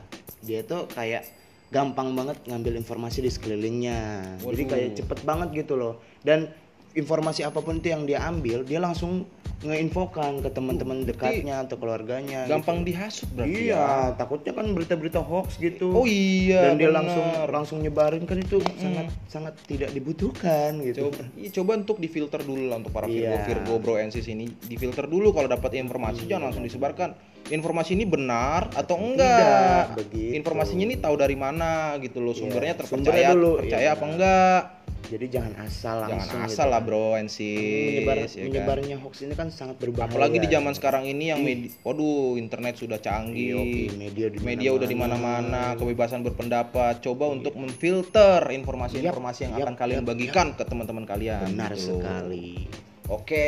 dia 0.45 0.59
tuh 0.62 0.85
kayak 0.93 1.25
gampang 1.73 2.13
banget 2.13 2.38
ngambil 2.45 2.77
informasi 2.77 3.25
di 3.25 3.33
sekelilingnya. 3.33 4.00
Jadi 4.45 4.45
Waduh. 4.62 4.69
kayak 4.69 4.89
cepet 5.01 5.19
banget 5.25 5.50
gitu 5.65 5.73
loh. 5.73 5.97
Dan 6.21 6.53
informasi 6.93 7.41
apa 7.41 7.57
pun 7.65 7.81
itu 7.81 7.89
yang 7.89 8.05
dia 8.05 8.21
ambil, 8.21 8.62
dia 8.62 8.77
langsung 8.77 9.25
ngeinfokan 9.63 10.39
ke 10.39 10.50
teman-teman 10.50 11.03
dekatnya 11.03 11.63
atau 11.63 11.75
keluarganya. 11.75 12.46
gampang 12.46 12.82
gitu. 12.82 12.88
dihasut 12.89 13.29
berarti 13.32 13.60
Iya, 13.65 13.74
ya 13.74 13.86
takutnya 14.13 14.51
kan 14.51 14.65
berita-berita 14.70 15.20
hoax 15.20 15.55
gitu. 15.58 15.91
oh 15.91 16.03
iya 16.03 16.67
Dan 16.67 16.77
dia 16.77 16.88
bener. 16.88 16.98
langsung 17.00 17.25
langsung 17.48 17.77
nyebarin 17.79 18.24
kan 18.24 18.38
itu 18.38 18.60
sangat 18.75 19.08
sangat 19.25 19.53
tidak 19.63 19.89
dibutuhkan 19.89 20.79
gitu. 20.82 21.08
coba, 21.08 21.24
iya, 21.34 21.50
coba 21.50 21.72
untuk 21.77 21.98
difilter 21.98 22.39
dulu 22.39 22.63
lah 22.65 22.77
untuk 22.77 22.91
para 22.91 23.05
Virgo 23.05 23.24
Iya. 23.32 23.43
Virgo 23.43 23.74
Bro 23.77 23.96
NCS 23.98 24.27
ini 24.29 24.46
difilter 24.62 25.05
dulu 25.05 25.32
kalau 25.32 25.48
dapat 25.48 25.74
informasi 25.75 26.25
jangan 26.25 26.48
langsung 26.48 26.62
disebarkan 26.62 27.15
informasi 27.46 27.93
ini 27.93 28.03
benar 28.03 28.72
atau 28.72 28.96
enggak 28.96 29.96
begitu. 29.98 30.32
informasinya 30.34 30.84
ini 30.86 30.96
tahu 30.96 31.15
dari 31.15 31.36
mana 31.36 31.72
gitu 31.98 32.20
loh 32.20 32.32
sumbernya 32.32 32.74
Iya, 32.74 32.79
terpercaya 32.79 33.00
sumbernya 33.01 33.29
dulu, 33.34 33.51
percaya 33.58 33.84
iya. 33.84 33.93
apa 33.93 34.05
enggak 34.05 34.62
Jadi 35.03 35.25
jangan 35.27 35.53
asal 35.60 35.95
langsung 36.01 36.15
jangan 36.31 36.39
gitu 36.41 36.53
asal 36.53 36.67
lah 36.67 36.79
kan. 36.79 36.88
bro 36.88 37.05
NCS 37.17 37.60
Menyebar, 37.86 38.15
ya 38.15 38.25
kan? 38.25 38.43
menyebarnya 38.43 38.95
hoax 38.98 39.13
ini 39.22 39.33
kan 39.33 39.48
sangat 39.48 39.75
berbahaya. 39.77 40.10
apalagi 40.10 40.38
di 40.38 40.48
zaman 40.48 40.72
gitu. 40.72 40.79
sekarang 40.79 41.03
ini 41.05 41.25
yang 41.27 41.39
media 41.39 41.69
waduh 41.81 42.36
internet 42.36 42.74
sudah 42.75 42.98
canggih 42.98 43.51
Iya, 43.53 43.93
media 43.93 44.25
di 44.27 44.38
media 44.39 44.69
udah 44.72 44.86
di 44.86 44.95
mana-mana. 44.95 45.75
kebebasan 45.75 46.22
berpendapat 46.22 47.00
coba 47.00 47.29
untuk 47.29 47.53
memfilter 47.53 48.48
informasi-informasi 48.50 49.39
yang 49.43 49.53
Yap, 49.53 49.65
akan 49.65 49.75
kalian 49.75 50.01
yap, 50.01 50.10
bagikan 50.10 50.48
ke 50.51 50.63
teman-teman 50.63 51.03
kalian 51.03 51.45
Benar 51.48 51.72
gitu 51.74 52.00
sekali. 52.00 52.67
Oke, 53.12 53.43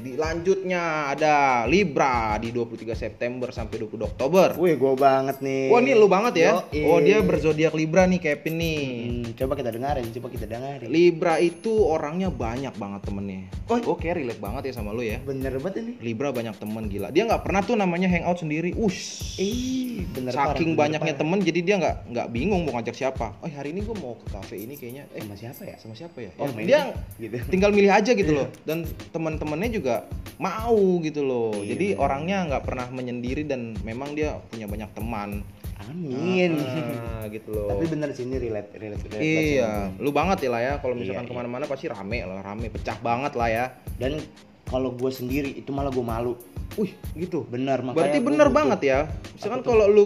di 0.00 0.16
lanjutnya 0.16 1.12
ada 1.12 1.68
Libra 1.68 2.40
di 2.40 2.48
23 2.48 2.96
September 2.96 3.52
sampai 3.52 3.84
20 3.84 4.08
Oktober. 4.08 4.56
Wih, 4.56 4.80
gue 4.80 4.94
banget 4.96 5.44
nih. 5.44 5.68
Wah, 5.68 5.84
ini 5.84 5.92
lu 5.92 6.08
banget 6.08 6.34
ya. 6.40 6.50
Yoi. 6.72 6.88
Oh, 6.88 6.98
dia 7.04 7.20
berzodiak 7.20 7.76
Libra 7.76 8.08
nih, 8.08 8.16
Kevin 8.16 8.56
nih. 8.56 8.80
Hmm, 8.80 9.24
coba 9.36 9.52
kita 9.52 9.68
dengarin, 9.68 10.08
coba 10.16 10.28
kita 10.32 10.48
dengarin. 10.48 10.88
Libra 10.88 11.36
itu 11.36 11.76
orangnya 11.76 12.32
banyak 12.32 12.72
banget 12.72 13.00
temennya. 13.04 13.52
Oh. 13.68 13.76
Oke, 13.92 14.08
relate 14.08 14.40
banget 14.40 14.72
ya 14.72 14.80
sama 14.80 14.96
lu 14.96 15.04
ya. 15.04 15.20
Bener 15.20 15.52
banget 15.60 15.84
ini. 15.84 15.92
Libra 16.00 16.32
banyak 16.32 16.56
temen 16.56 16.88
gila. 16.88 17.12
Dia 17.12 17.28
nggak 17.28 17.44
pernah 17.44 17.60
tuh 17.60 17.76
namanya 17.76 18.08
hangout 18.08 18.40
sendiri. 18.40 18.72
Ush. 18.80 19.36
Ih, 19.36 20.08
bener 20.08 20.32
Saking 20.32 20.72
parah, 20.72 20.88
banyaknya 20.88 21.12
bener 21.12 21.20
temen, 21.20 21.38
jadi 21.44 21.60
dia 21.60 21.76
nggak 21.76 21.96
nggak 22.16 22.26
bingung 22.32 22.64
mau 22.64 22.80
ngajak 22.80 22.96
siapa. 22.96 23.36
Oh 23.44 23.48
hari 23.52 23.76
ini 23.76 23.84
gue 23.84 23.96
mau 24.00 24.16
ke 24.16 24.32
cafe 24.32 24.64
ini 24.64 24.80
kayaknya. 24.80 25.04
parah. 25.12 25.20
Eh 25.20 25.22
sama 25.28 25.36
siapa 25.36 25.62
ya? 25.68 25.76
sama 25.76 25.92
siapa 25.92 26.18
ya? 26.24 26.30
Oh, 26.40 26.48
Ya, 26.56 26.96
dia 27.20 27.28
gitu. 27.28 27.36
tinggal 27.52 27.76
milih 27.76 27.92
aja 27.92 28.16
gitu 28.16 28.32
loh. 28.32 28.48
Dan 28.64 28.86
teman-temannya 29.10 29.70
juga 29.70 30.04
mau 30.36 30.76
gitu 31.00 31.24
loh. 31.24 31.56
Iya, 31.56 31.74
jadi 31.74 31.86
orangnya 31.96 32.38
nggak 32.52 32.64
pernah 32.64 32.86
menyendiri 32.92 33.48
dan 33.48 33.72
memang 33.82 34.12
dia 34.12 34.36
punya 34.48 34.68
banyak 34.68 34.90
teman. 34.92 35.40
Amin. 35.86 36.58
Ah, 36.58 37.24
gitu 37.30 37.52
loh. 37.54 37.70
Tapi 37.70 37.84
bener 37.86 38.10
sih 38.10 38.26
ini 38.26 38.36
relate, 38.42 38.74
relate, 38.74 39.06
relate 39.06 39.22
Iya, 39.22 39.94
lu 40.02 40.10
banget 40.10 40.48
ya 40.48 40.50
lah 40.50 40.60
ya. 40.60 40.72
Kalau 40.82 40.98
misalkan 40.98 41.24
Iya, 41.24 41.30
iya. 41.30 41.36
ke 41.36 41.40
mana-mana 41.40 41.64
pasti 41.70 41.86
rame 41.86 42.18
lah, 42.26 42.42
rame, 42.42 42.66
pecah 42.72 42.98
banget 42.98 43.32
lah 43.38 43.48
ya. 43.48 43.64
Dan 43.96 44.18
kalau 44.66 44.90
gue 44.92 45.12
sendiri 45.12 45.54
itu 45.54 45.70
malah 45.70 45.94
gue 45.94 46.02
malu. 46.02 46.34
Wih, 46.74 46.90
gitu. 47.14 47.46
Bener 47.46 47.80
makanya. 47.86 47.96
Berarti 48.02 48.18
bener 48.18 48.48
butuh- 48.50 48.56
banget 48.58 48.80
ya. 48.82 48.98
Misalkan 49.38 49.62
kalau 49.62 49.86
lu 49.86 50.04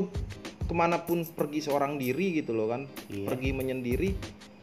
ke 0.68 0.74
mana 0.76 1.02
pun 1.02 1.24
pergi 1.24 1.64
seorang 1.64 1.96
diri 1.96 2.38
gitu 2.38 2.54
loh 2.54 2.70
kan, 2.70 2.84
Iya. 3.08 3.26
pergi 3.26 3.50
menyendiri, 3.50 4.08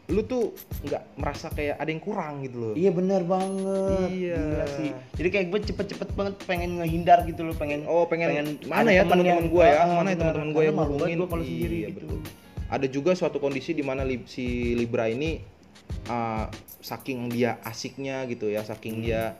lu 0.08 0.24
tuh 0.24 0.56
nggak 0.88 1.20
merasa 1.20 1.52
kayak 1.52 1.76
ada 1.76 1.90
yang 1.92 2.00
kurang 2.00 2.40
gitu 2.40 2.56
loh. 2.56 2.72
Iya 2.72 2.90
bener 2.96 3.28
banget. 3.28 4.08
Iya. 4.08 4.40
Gila 4.40 4.66
sih. 4.80 4.90
Jadi 5.20 5.28
kayak 5.28 5.46
gue 5.52 5.60
cepet-cepet 5.68 6.08
banget 6.16 6.34
pengen 6.48 6.80
ngehindar 6.80 7.28
gitu 7.28 7.44
loh, 7.44 7.52
pengen. 7.52 7.84
Oh 7.84 8.08
pengen, 8.08 8.56
mana 8.64 8.88
ada 8.88 8.92
ya 8.96 9.02
teman-teman 9.04 9.52
gue 9.52 9.64
ya, 9.68 9.76
Ah, 9.84 10.00
mana 10.00 10.08
ya 10.08 10.16
teman-teman 10.16 10.50
gue 10.56 10.62
yang 10.64 10.76
ngomongin 10.80 11.16
gua 11.20 11.28
kalau 11.28 11.44
sendiri 11.44 11.76
Iya, 11.76 11.88
gitu. 11.92 12.08
betul. 12.08 12.20
Ada 12.68 12.86
juga 12.88 13.10
suatu 13.12 13.36
kondisi 13.36 13.76
di 13.76 13.84
mana 13.84 14.00
li- 14.00 14.24
si 14.24 14.72
Libra 14.72 15.08
ini 15.08 15.40
uh, 16.08 16.48
saking 16.80 17.28
dia 17.28 17.60
asiknya 17.60 18.24
gitu 18.32 18.48
ya, 18.48 18.64
Hmm. 18.64 18.70
saking 18.72 19.04
dia 19.04 19.36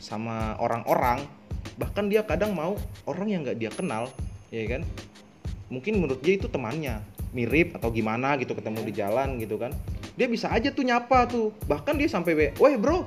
sama 0.00 0.56
orang-orang, 0.60 1.28
bahkan 1.76 2.08
dia 2.08 2.24
kadang 2.24 2.56
mau 2.56 2.72
orang 3.04 3.28
yang 3.28 3.40
nggak 3.44 3.60
dia 3.60 3.68
kenal, 3.68 4.08
ya 4.48 4.64
kan? 4.64 4.80
Mungkin 5.68 6.00
menurut 6.00 6.24
dia 6.24 6.40
itu 6.40 6.48
temannya, 6.48 7.00
mirip 7.34 7.76
atau 7.76 7.92
gimana 7.92 8.36
gitu 8.40 8.56
ketemu 8.56 8.80
Iya. 8.80 8.86
di 8.88 8.92
jalan 8.96 9.28
gitu 9.36 9.56
kan. 9.60 9.72
Dia 10.16 10.26
bisa 10.26 10.48
aja 10.48 10.68
tuh 10.68 10.80
nyapa 10.80 11.24
tuh, 11.26 11.52
bahkan 11.64 11.92
dia 11.92 12.06
sampai, 12.06 12.32
weh 12.52 12.74
bro, 12.74 13.04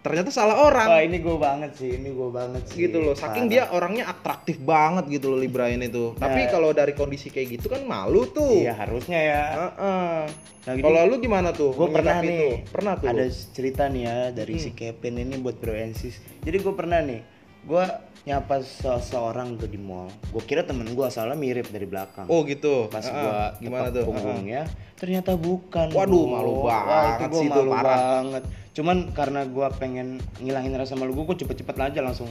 ternyata 0.00 0.28
salah 0.28 0.56
orang 0.58 0.88
Wah 0.88 0.98
ini 1.00 1.18
gue 1.18 1.36
banget 1.36 1.70
sih, 1.74 1.94
ini 1.94 2.10
gue 2.10 2.28
banget 2.28 2.62
sih. 2.66 2.76
gitu 2.82 2.98
loh 2.98 3.12
saking 3.12 3.46
dia 3.46 3.64
Parah. 3.64 3.76
orangnya 3.76 4.04
atraktif 4.06 4.56
banget 4.58 5.04
gitu 5.12 5.28
loh 5.28 5.36
Libra 5.36 5.68
ini 5.68 5.86
tuh 5.86 6.16
tapi 6.18 6.40
Nah. 6.40 6.50
kalau 6.50 6.72
dari 6.72 6.90
kondisi 6.90 7.28
kayak 7.28 7.48
gitu 7.54 7.68
kan 7.68 7.84
malu 7.84 8.24
tuh 8.26 8.48
Iya 8.58 8.74
harusnya 8.74 9.20
ya. 9.20 9.42
Heeh. 9.52 10.20
Nah, 10.60 10.72
gini, 10.74 10.82
kalau 10.82 11.00
lu 11.04 11.16
gimana 11.18 11.52
tuh 11.52 11.70
gue 11.70 11.86
pernah 11.86 12.16
nih 12.18 12.32
tuh? 12.34 12.54
pernah 12.68 12.92
tuh 12.94 13.06
ada 13.06 13.24
cerita 13.28 13.82
nih 13.86 14.02
ya 14.02 14.16
dari 14.30 14.54
si 14.56 14.70
Kevin 14.72 15.14
ini 15.18 15.36
buat 15.36 15.54
bro 15.54 15.70
Ensis 15.70 16.16
jadi 16.40 16.56
gue 16.58 16.72
pernah 16.72 16.98
nih 16.98 17.20
gue 17.62 17.84
nyapa 18.20 18.60
seseorang 18.60 19.56
tuh 19.56 19.64
di 19.64 19.80
mall 19.80 20.12
gue 20.28 20.42
kira 20.44 20.60
temen 20.62 20.84
gue 20.86 21.06
soalnya 21.08 21.34
mirip 21.34 21.68
dari 21.68 21.88
belakang 21.88 22.28
oh 22.28 22.44
gitu 22.44 22.86
pas 22.86 23.00
Heeh. 23.00 23.16
gue 23.16 23.38
gimana 23.64 23.88
tuh 23.88 24.04
punggungnya 24.06 24.68
ternyata 24.94 25.32
bukan 25.34 25.88
Waduh, 25.88 26.12
bro. 26.20 26.28
malu 26.30 26.52
Wah, 26.62 26.82
banget 26.84 27.16
itu 27.16 27.24
gua 27.26 27.40
sih 27.40 27.48
itu, 27.48 27.52
malu 27.56 27.70
parah. 27.72 27.96
banget 27.96 28.42
cuman 28.70 28.96
karena 29.10 29.40
gue 29.44 29.66
pengen 29.76 30.08
ngilangin 30.36 30.72
rasa 30.76 30.94
malu 30.94 31.12
gue 31.12 31.24
gue 31.26 31.36
cepet-cepet 31.40 31.76
aja 31.80 32.00
langsung 32.00 32.28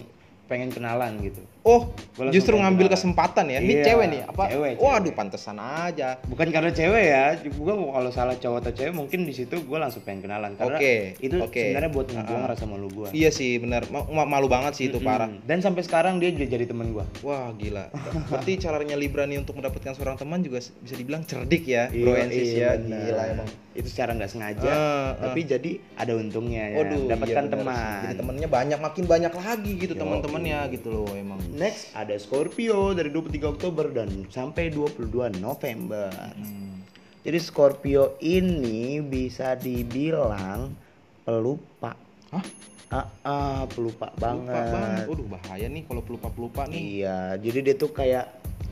pengen 0.50 0.68
kenalan 0.68 1.22
gitu 1.22 1.46
oh 1.62 1.94
Gua 2.12 2.28
justru 2.30 2.54
ngambil 2.54 2.88
kenalan. 2.88 2.96
kesempatan 2.98 3.46
ya 3.48 3.60
ini 3.60 3.74
Iya, 3.76 3.86
cewek 3.86 4.06
nih 4.10 4.22
apa 4.26 4.44
cewek, 4.48 4.74
waduh 4.76 4.98
cewek. 5.00 5.14
pantesan 5.14 5.58
aja 5.58 6.10
bukan 6.26 6.48
karena 6.50 6.72
cewek 6.72 7.04
ya 7.06 7.24
gue 7.40 7.74
kalau 7.78 8.10
salah 8.10 8.34
cowok 8.34 8.58
atau 8.60 8.74
cewek 8.74 8.92
mungkin 8.92 9.20
di 9.22 9.32
situ 9.32 9.56
gue 9.56 9.78
langsung 9.78 10.02
pengen 10.02 10.26
kenalan 10.26 10.56
karena 10.56 10.76
Oke, 10.76 11.14
itu 11.20 11.38
oke. 11.38 11.54
sebenarnya 11.54 11.92
buat 11.92 12.08
ngebuang 12.10 12.42
Ah. 12.42 12.50
rasa 12.50 12.66
malu 12.66 12.90
gue 12.90 13.08
iya 13.14 13.30
sih 13.30 13.56
benar 13.56 13.86
Ma- 13.88 14.04
ma- 14.04 14.26
malu 14.28 14.48
banget 14.48 14.74
sih 14.74 14.90
itu 14.90 14.98
parah 15.00 15.30
dan 15.40 15.60
sampai 15.60 15.82
sekarang 15.82 16.18
dia 16.18 16.30
juga 16.30 16.50
jadi 16.50 16.66
teman 16.66 16.90
gue 16.90 17.06
Wah 17.22 17.54
gila. 17.54 17.92
Berarti 18.26 18.58
caranya 18.58 18.96
Libra 18.96 19.24
nih 19.24 19.38
untuk 19.38 19.54
mendapatkan 19.54 19.94
seorang 19.94 20.16
teman 20.16 20.40
juga 20.40 20.58
bisa 20.60 20.96
dibilang 20.96 21.22
cerdik 21.22 21.62
ya, 21.64 21.88
Bro 21.88 22.16
Ensis 22.16 22.54
ya. 22.54 22.74
Gila 22.74 23.24
emang. 23.30 23.50
Itu 23.80 23.90
secara 23.90 24.12
nggak 24.12 24.28
sengaja 24.28 24.70
Ah, 24.70 25.10
tapi 25.18 25.44
jadi 25.44 25.72
ada 25.96 26.14
untungnya 26.14 26.64
ya 26.70 26.78
Waduh, 26.84 27.02
dapatkan 27.08 27.44
iya 27.46 27.52
teman. 27.52 28.00
Jadi 28.04 28.16
temennya 28.20 28.48
banyak, 28.48 28.80
makin 28.80 29.04
banyak 29.06 29.34
lagi 29.34 29.72
gitu 29.78 29.94
teman-temannya 29.96 30.60
gitu 30.72 30.88
loh 30.92 31.10
emang. 31.16 31.40
next 31.56 31.96
ada 31.96 32.14
Scorpio 32.16 32.92
dari 32.92 33.08
23 33.08 33.48
Oktober 33.50 33.90
dan 33.90 34.28
sampai 34.28 34.70
22 34.70 35.40
November 35.40 36.12
Hmm. 36.36 36.84
jadi 37.22 37.40
Scorpio 37.40 38.20
ini 38.20 39.00
bisa 39.00 39.56
dibilang 39.56 40.76
pelupa 41.22 41.96
Hah? 42.30 42.46
ah, 42.90 43.08
ah, 43.22 43.62
pelupa 43.66 44.10
banget 44.16 44.50
Lupa 44.50 44.74
banget. 44.74 45.06
Waduh 45.06 45.28
bahaya 45.30 45.66
nih 45.66 45.84
kalau 45.86 46.02
pelupa-pelupa 46.02 46.66
nih. 46.66 46.82
Iya, 47.02 47.38
jadi 47.38 47.60
dia 47.62 47.76
tuh 47.76 47.90
kayak 47.90 48.26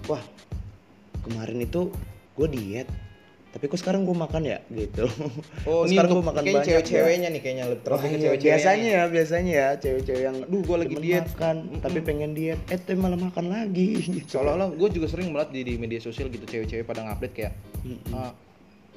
wah 0.05 0.21
kemarin 1.21 1.61
itu 1.61 1.93
gue 2.33 2.47
diet, 2.47 2.87
tapi 3.47 3.63
kok 3.65 3.75
sekarang 3.75 4.03
gue 4.03 4.13
makan 4.13 4.43
ya 4.43 4.59
gitu. 4.69 5.07
Oh, 5.63 5.81
Kok 5.81 5.85
ini 5.85 5.95
sekarang 5.95 6.11
gua 6.11 6.23
makan 6.25 6.41
banyak 6.43 6.63
cewek-ceweknya 6.63 7.27
nih 7.29 7.41
kayaknya 7.41 7.63
lebih 7.65 7.81
termasuk 7.81 8.05
ke 8.05 8.17
cewek-ceweknya. 8.17 8.45
biasanya 8.45 8.89
ya, 8.89 9.03
biasanya 9.07 9.51
ya 9.53 9.67
cewek-cewek 9.77 10.21
yang 10.21 10.37
Aduh, 10.41 10.61
gua 10.61 10.77
lagi 10.79 10.95
diet. 10.95 11.25
makan, 11.27 11.55
tapi 11.79 11.97
pengen 11.99 12.31
diet, 12.31 12.59
eh 12.67 12.77
tapi 12.77 12.95
malah 12.95 13.17
makan 13.17 13.45
lagi. 13.47 13.89
Gitu. 14.17 14.27
Seolah-olah 14.29 14.67
gue 14.71 14.89
juga 14.91 15.07
sering 15.07 15.27
melihat 15.27 15.49
di, 15.49 15.61
di 15.61 15.73
media 15.75 15.97
sosial 15.97 16.27
gitu 16.27 16.43
cewek-cewek 16.43 16.83
pada 16.83 17.01
ngupdate 17.01 17.33
kayak 17.33 17.53
Mm-mm. 17.81 18.11
"Ah, 18.11 18.31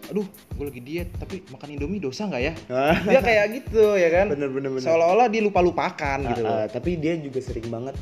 aduh 0.06 0.26
gue 0.26 0.64
lagi 0.66 0.80
diet 0.80 1.08
tapi 1.14 1.44
makan 1.46 1.68
indomie 1.70 1.98
dosa 1.98 2.24
nggak 2.24 2.42
ya 2.42 2.54
dia 3.06 3.20
kayak 3.20 3.44
gitu 3.54 3.94
ya 3.94 4.08
kan 4.10 4.26
bener 4.28 4.48
bener 4.48 4.70
bener. 4.70 4.82
seolah-olah 4.82 5.28
dia 5.28 5.38
lupa 5.40 5.60
lupakan 5.60 6.18
gitu 6.26 6.40
Ah, 6.40 6.42
loh 6.42 6.56
ah, 6.56 6.66
tapi 6.66 6.96
dia 6.96 7.14
juga 7.14 7.38
sering 7.38 7.68
banget 7.68 7.94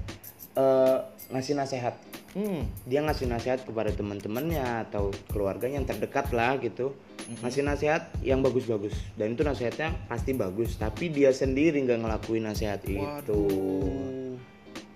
eh, 0.55 0.97
ngasih 1.29 1.55
nasihat. 1.61 1.95
hmm. 2.33 2.65
Dia 2.89 3.05
ngasih 3.05 3.29
nasihat 3.29 3.61
kepada 3.65 3.93
teman-temannya 3.93 4.89
atau 4.89 5.13
keluarganya 5.29 5.81
yang 5.81 5.89
terdekat 5.89 6.33
lah 6.33 6.57
gitu. 6.57 6.97
Ngasih 7.45 7.69
nasihat 7.69 8.09
yang 8.25 8.41
bagus-bagus 8.41 8.97
dan 9.21 9.37
itu 9.37 9.45
nasihatnya 9.45 9.93
pasti 10.09 10.33
bagus. 10.33 10.81
Tapi 10.81 11.13
dia 11.13 11.29
sendiri 11.29 11.77
nggak 11.85 12.01
ngelakuin 12.01 12.49
nasihat 12.49 12.81
itu. 12.89 13.05
Waduh. 13.05 14.37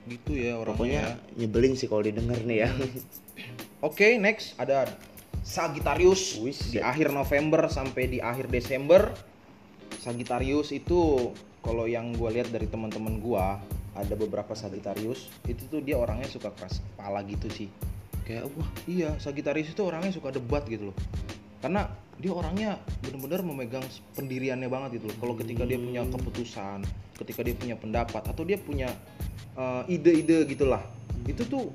gitu 0.03 0.35
ya 0.35 0.59
orangnya 0.59 0.75
Pokoknya 0.75 1.05
nyebelin 1.39 1.79
sih 1.79 1.87
kalau 1.87 2.03
didengar 2.03 2.41
nih 2.43 2.67
ya. 2.67 2.71
Oke, 3.87 4.19
next 4.19 4.59
ada 4.59 4.89
Sagittarius 5.43 6.39
Wis, 6.39 6.71
di 6.71 6.79
ya. 6.79 6.91
akhir 6.91 7.11
November 7.11 7.67
sampai 7.67 8.09
di 8.09 8.19
akhir 8.19 8.49
Desember. 8.51 9.15
Sagittarius 10.03 10.75
itu 10.75 11.31
kalau 11.63 11.87
yang 11.87 12.11
gue 12.15 12.31
lihat 12.35 12.51
dari 12.51 12.67
teman-teman 12.67 13.23
gua 13.23 13.63
ada 13.93 14.15
beberapa 14.17 14.57
Sagittarius 14.57 15.29
itu 15.45 15.69
tuh 15.69 15.85
dia 15.85 16.01
orangnya 16.01 16.29
suka 16.29 16.49
keras 16.53 16.81
kepala 16.81 17.21
gitu 17.29 17.49
sih. 17.53 17.69
Kayak 18.25 18.49
wah 18.57 18.71
iya 18.89 19.17
Sagittarius 19.21 19.75
itu 19.75 19.83
orangnya 19.85 20.13
suka 20.15 20.33
debat 20.33 20.65
gitu 20.65 20.93
loh. 20.93 20.97
Karena 21.61 21.87
dia 22.19 22.33
orangnya 22.35 22.79
benar-benar 23.03 23.41
memegang 23.43 23.87
pendiriannya 24.15 24.69
banget 24.71 25.03
gitu 25.03 25.13
loh. 25.13 25.17
Kalau 25.21 25.35
ketika 25.37 25.63
dia 25.67 25.79
punya 25.79 26.03
keputusan, 26.07 26.79
ketika 27.19 27.41
dia 27.45 27.55
punya 27.55 27.77
pendapat 27.77 28.23
atau 28.25 28.43
dia 28.47 28.59
punya 28.59 28.89
eh, 29.59 29.83
ide-ide 29.93 30.47
gitulah, 30.49 30.83
itu 31.29 31.43
tuh 31.47 31.71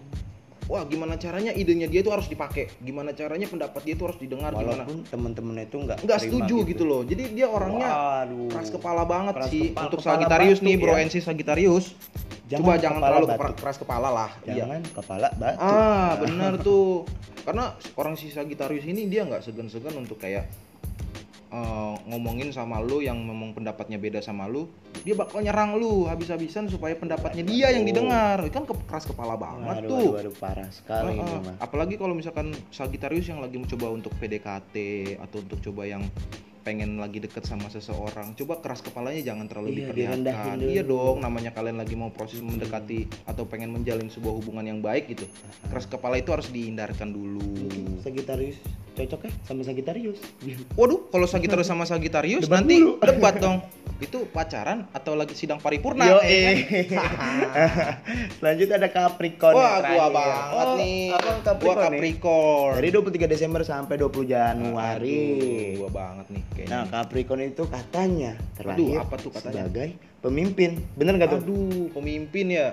wah 0.67 0.83
gimana 0.83 1.15
caranya 1.15 1.51
idenya 1.51 1.87
dia 1.87 2.03
tuh 2.03 2.11
harus 2.11 2.27
dipakai 2.27 2.67
gimana 2.79 3.11
caranya 3.11 3.47
pendapat 3.47 3.81
dia 3.87 3.95
tuh 3.95 4.11
harus 4.11 4.19
didengar 4.19 4.51
gimana 4.51 4.83
Walaupun 4.83 5.07
temen-temennya 5.07 5.63
itu 5.65 5.77
nggak 5.79 5.97
nggak 6.03 6.19
setuju 6.19 6.55
gitu. 6.67 6.83
loh 6.83 7.01
jadi 7.01 7.23
dia 7.31 7.47
orangnya 7.47 7.87
Waduh. 7.87 8.51
keras 8.51 8.69
kepala 8.69 9.03
banget 9.03 9.33
Keras 9.33 9.47
sih 9.47 9.63
kepala- 9.71 9.85
untuk 9.87 9.99
batu 10.03 10.59
nih 10.59 10.75
bro 10.75 10.93
ya. 10.93 11.07
NC 11.07 11.15
Sagittarius 11.23 11.85
Jangan 12.47 12.63
coba 12.63 12.73
jangan 12.79 12.99
terlalu 13.01 13.25
batu. 13.27 13.55
keras 13.59 13.77
kepala 13.79 14.09
lah 14.09 14.29
iya 14.43 14.55
Jangan 14.63 14.81
kepala 14.91 15.27
batu. 15.33 15.59
ah 15.59 16.11
benar 16.23 16.53
tuh 16.59 17.07
karena 17.43 17.65
orang 17.95 18.15
si 18.15 18.27
Sagittarius 18.27 18.83
ini 18.83 19.07
dia 19.07 19.23
nggak 19.23 19.39
segan-segan 19.41 19.95
untuk 19.95 20.19
kayak 20.19 20.51
eh, 21.47 21.93
ngomongin 22.05 22.51
sama 22.51 22.83
lu 22.83 22.99
yang 22.99 23.15
memang 23.17 23.55
pendapatnya 23.55 23.95
beda 23.95 24.19
sama 24.19 24.47
lu 24.47 24.67
dia 24.99 25.13
bakal 25.13 25.39
nyerang 25.39 25.75
lu 25.75 26.05
habis-habisan 26.05 26.65
supaya 26.65 26.93
pendapatnya 26.93 27.41
dia 27.41 27.69
yang 27.69 27.83
didengar 27.83 28.39
kan 28.47 28.63
ke- 28.63 28.85
keras 28.85 29.03
kepala 29.03 29.33
banget 29.33 29.81
Waduh, 29.81 29.87
tuh 29.87 29.97
waduh, 29.97 30.11
waduh, 30.23 30.33
parah 30.35 30.69
sekali 30.69 31.13
ini 31.13 31.23
Heeh. 31.23 31.41
mah. 31.43 31.55
Apalagi 31.59 31.95
kalau 31.95 32.13
misalkan 32.13 32.51
Sagittarius 32.69 33.25
yang 33.25 33.39
lagi 33.39 33.55
mencoba 33.55 33.89
untuk 33.89 34.13
PDKT 34.15 34.75
atau 35.19 35.37
untuk 35.39 35.59
coba 35.61 35.85
yang 35.85 36.03
pengen 36.61 36.99
lagi 36.99 37.17
deket 37.17 37.41
sama 37.41 37.67
seseorang, 37.67 38.35
coba 38.35 38.59
keras 38.59 38.81
kepalanya 38.81 39.23
jangan 39.23 39.47
terlalu 39.47 39.71
Iya, 39.71 39.87
diperlihatkan. 39.87 40.55
dulu. 40.57 40.67
Iya 40.67 40.83
dong, 40.83 41.15
namanya 41.17 41.51
kalian 41.51 41.79
lagi 41.79 41.95
mau 41.95 42.11
proses 42.11 42.43
mendekati 42.43 43.07
atau 43.23 43.47
pengen 43.47 43.71
menjalin 43.71 44.11
sebuah 44.11 44.35
hubungan 44.35 44.67
yang 44.67 44.79
baik 44.81 45.07
gitu. 45.09 45.23
Keras 45.63 45.87
kepala 45.87 46.19
itu 46.19 46.27
harus 46.27 46.51
dihindarkan 46.51 47.07
dulu. 47.07 47.39
Mungkin 47.39 48.03
Sagittarius 48.03 48.59
cocok 48.93 49.21
ya 49.23 49.31
sama 49.43 49.63
Sagittarius. 49.63 50.19
Waduh, 50.75 51.07
kalau 51.07 51.23
Sagittarius 51.25 51.65
sama 51.65 51.85
Sagittarius 51.85 52.43
Debat 52.43 52.59
nanti 52.59 52.75
mulu. 52.77 52.99
debat 52.99 53.35
dong. 53.37 53.57
itu 53.97 54.27
pacaran 54.27 54.85
atau 54.91 55.13
lagi 55.13 55.33
sidang 55.33 55.57
paripurna 55.57 56.05
Yo, 56.05 56.21
ya 56.25 56.53
kan? 56.85 57.09
Selanjutnya 58.37 58.77
ada 58.77 58.89
Capricorn. 58.89 59.53
Wah, 59.53 59.77
gua 59.79 60.07
banget 60.09 60.53
Oh, 60.63 60.75
nih. 60.77 61.01
Abang 61.11 61.37
Gua 61.37 61.45
Capricorn 61.47 61.77
nih. 61.77 61.97
Capricorn. 61.97 62.73
Dari 62.77 62.89
23 62.91 63.25
Desember 63.27 63.61
sampai 63.63 63.95
20 63.95 64.25
Januari. 64.27 65.17
Aduh, 65.17 65.79
gua 65.79 65.89
banget 65.91 66.25
nih 66.29 66.43
kayaknya. 66.51 66.69
Nah, 66.69 66.83
Capricorn 66.87 67.41
itu 67.43 67.63
katanya 67.65 68.31
terlahir 68.53 68.77
Aduh, 68.77 69.01
apa 69.01 69.15
tuh 69.17 69.31
katanya? 69.31 69.65
sebagai 69.65 69.89
pemimpin. 70.19 70.69
Bener 70.93 71.13
nggak 71.15 71.29
tuh? 71.29 71.39
Aduh, 71.41 71.85
pemimpin 71.91 72.45
ya. 72.49 72.67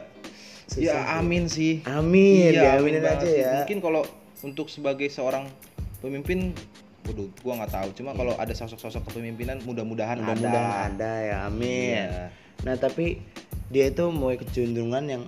Ya 0.75 0.93
tuh. 0.95 1.21
amin 1.21 1.45
sih. 1.47 1.85
Amin, 1.85 2.53
Iya, 2.53 2.77
diaminin 2.77 3.01
banget 3.01 3.21
aja 3.21 3.27
sih. 3.27 3.41
ya. 3.41 3.53
Mungkin 3.61 3.79
kalau 3.81 4.03
untuk 4.41 4.69
sebagai 4.69 5.09
seorang 5.09 5.49
pemimpin, 6.01 6.53
waduh, 7.05 7.29
gua 7.45 7.53
nggak 7.63 7.73
tahu. 7.73 7.89
Cuma 8.01 8.11
kalau 8.17 8.35
ada 8.37 8.53
sosok-sosok 8.57 9.13
kepemimpinan, 9.13 9.61
mudah-mudahan. 9.63 10.21
Mudah-mudahan 10.21 10.97
ada. 10.97 10.97
ada 10.97 11.13
ya, 11.21 11.37
amin. 11.47 12.05
Iya. 12.09 12.29
Nah, 12.65 12.75
tapi 12.81 13.21
dia 13.69 13.89
itu 13.93 14.05
mau 14.13 14.33
kecenderungan 14.33 15.05
yang 15.09 15.23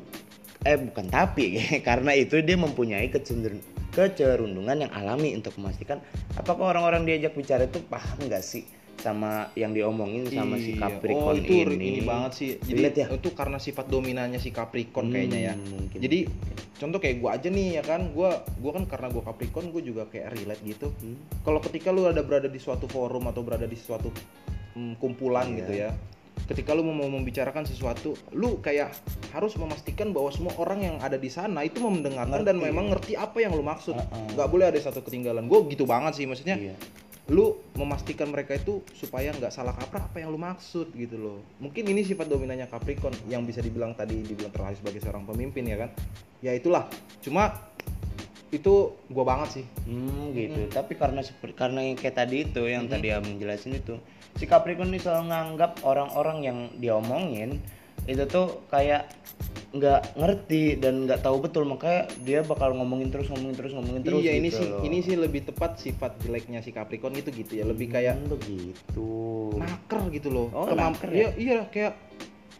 eh 0.67 0.75
bukan 0.75 1.07
tapi 1.07 1.63
karena 1.89 2.11
itu 2.19 2.43
dia 2.43 2.59
mempunyai 2.59 3.07
kecenderung 3.07 3.63
kecerundungan 3.95 4.87
yang 4.87 4.93
alami 4.93 5.33
untuk 5.33 5.57
memastikan 5.57 6.03
apakah 6.37 6.75
orang-orang 6.75 7.07
diajak 7.09 7.33
bicara 7.33 7.65
itu 7.65 7.81
paham 7.87 8.19
nggak 8.27 8.45
sih 8.45 8.67
sama 8.97 9.53
yang 9.53 9.71
diomongin 9.71 10.25
sama 10.27 10.57
si 10.57 10.73
Iya. 10.73 10.89
Capricorn 10.89 11.33
oh, 11.33 11.39
itu 11.39 11.53
ini. 11.69 11.87
ini 11.91 12.01
banget 12.03 12.33
sih. 12.33 12.51
Jadi 12.59 12.81
Relate 12.81 12.99
ya? 12.99 13.07
itu 13.13 13.29
karena 13.31 13.59
sifat 13.59 13.87
dominannya 13.87 14.37
si 14.37 14.51
Capricorn 14.51 15.07
Hmm, 15.07 15.15
kayaknya 15.15 15.41
ya. 15.43 15.55
mungkin. 15.55 15.99
Jadi 15.99 16.19
contoh 16.75 16.99
kayak 16.99 17.17
gua 17.19 17.31
aja 17.35 17.49
nih 17.49 17.67
ya 17.75 17.83
kan, 17.83 18.11
gua 18.11 18.31
gua 18.57 18.73
kan 18.75 18.85
karena 18.85 19.09
gua 19.09 19.23
Capricorn, 19.25 19.69
gua 19.69 19.81
juga 19.81 20.03
kayak 20.05 20.33
relate 20.33 20.63
gitu. 20.63 20.89
Hmm. 20.95 21.17
Kalau 21.41 21.61
ketika 21.61 21.89
lu 21.89 22.05
ada 22.05 22.21
berada 22.21 22.47
di 22.47 22.59
suatu 22.59 22.85
forum 22.87 23.27
atau 23.27 23.41
berada 23.41 23.65
di 23.65 23.75
suatu 23.75 24.09
mm, 24.73 24.97
kumpulan 24.97 25.47
Iya. 25.47 25.57
gitu 25.59 25.73
ya. 25.75 25.91
Ketika 26.47 26.71
lu 26.71 26.85
mau 26.85 27.09
membicarakan 27.09 27.65
sesuatu, 27.65 28.13
lu 28.31 28.61
kayak 28.61 28.93
harus 29.31 29.57
memastikan 29.57 30.13
bahwa 30.13 30.29
semua 30.29 30.53
orang 30.55 30.79
yang 30.81 30.97
ada 30.99 31.17
di 31.17 31.27
sana 31.27 31.61
itu 31.61 31.81
mau 31.81 31.89
mendengarkan 31.89 32.45
dan 32.45 32.57
memang 32.57 32.89
ngerti 32.89 33.17
apa 33.17 33.41
yang 33.41 33.51
lu 33.51 33.61
maksud. 33.61 33.97
Nggak 34.31 34.45
boleh 34.47 34.69
ada 34.69 34.77
satu 34.79 35.01
ketinggalan. 35.01 35.45
Gue 35.45 35.65
gitu 35.67 35.85
banget 35.85 36.13
sih 36.15 36.25
maksudnya 36.25 36.61
Iya. 36.61 36.77
Lu 37.27 37.59
memastikan 37.75 38.31
mereka 38.31 38.55
itu 38.55 38.87
supaya 38.95 39.35
nggak 39.35 39.51
salah 39.51 39.75
kaprah 39.75 40.07
apa 40.07 40.23
yang 40.23 40.31
lu 40.31 40.39
maksud 40.39 40.95
gitu 40.95 41.19
loh. 41.19 41.39
Mungkin 41.59 41.83
ini 41.91 42.07
sifat 42.07 42.31
dominannya 42.31 42.71
Capricorn 42.71 43.15
yang 43.27 43.43
bisa 43.43 43.59
dibilang 43.59 43.99
tadi 43.99 44.23
dibilang 44.23 44.55
terlahir 44.55 44.79
sebagai 44.79 45.03
seorang 45.03 45.27
pemimpin 45.27 45.67
ya 45.67 45.77
kan? 45.83 45.91
Ya 46.39 46.55
itulah. 46.55 46.87
Cuma 47.19 47.51
itu 48.55 48.95
gua 49.11 49.25
banget 49.27 49.59
sih. 49.59 49.67
Hmm, 49.91 50.31
gitu. 50.39 50.71
Tapi 50.71 50.95
karena 50.95 51.19
seperti 51.19 51.59
karena 51.59 51.83
yang 51.83 51.99
kayak 51.99 52.15
tadi 52.15 52.47
itu 52.47 52.63
yang 52.63 52.87
tadi 52.87 53.11
abang 53.11 53.43
jelasin 53.43 53.75
itu, 53.75 53.99
si 54.39 54.47
Capricorn 54.47 54.95
ini 54.95 55.03
selalu 55.03 55.35
nganggap 55.35 55.83
orang-orang 55.83 56.39
yang 56.47 56.59
dia 56.79 56.95
omongin 56.95 57.59
itu 58.05 58.25
tuh 58.29 58.61
kayak 58.69 59.09
nggak 59.77 60.17
ngerti 60.17 60.81
dan 60.81 61.05
nggak 61.05 61.21
tahu 61.21 61.41
betul. 61.43 61.65
Makanya 61.65 62.09
dia 62.23 62.41
bakal 62.41 62.73
ngomongin 62.73 63.09
terus 63.13 63.29
ngomongin 63.29 63.57
terus 63.57 63.73
ngomongin 63.73 64.01
terus 64.05 64.21
iya 64.21 64.33
ini 64.37 64.49
gitu 64.49 64.59
sih 64.61 64.67
loh. 64.69 64.81
ini 64.85 64.99
sih 65.01 65.17
lebih 65.17 65.41
tepat 65.49 65.81
sifat 65.81 66.13
jeleknya 66.21 66.65
si 66.65 66.71
Capricorn 66.73 67.17
itu 67.17 67.29
gitu 67.33 67.57
ya. 67.57 67.65
Lebih 67.69 67.93
kayak 67.93 68.15
Hmm, 68.17 68.31
begitu. 68.33 69.09
Naker 69.57 70.01
gitu 70.13 70.29
loh. 70.33 70.49
Oh, 70.53 70.69
naker 70.71 71.11
iya 71.13 71.21
ya? 71.21 71.29
iya 71.37 71.59
kayak 71.69 71.93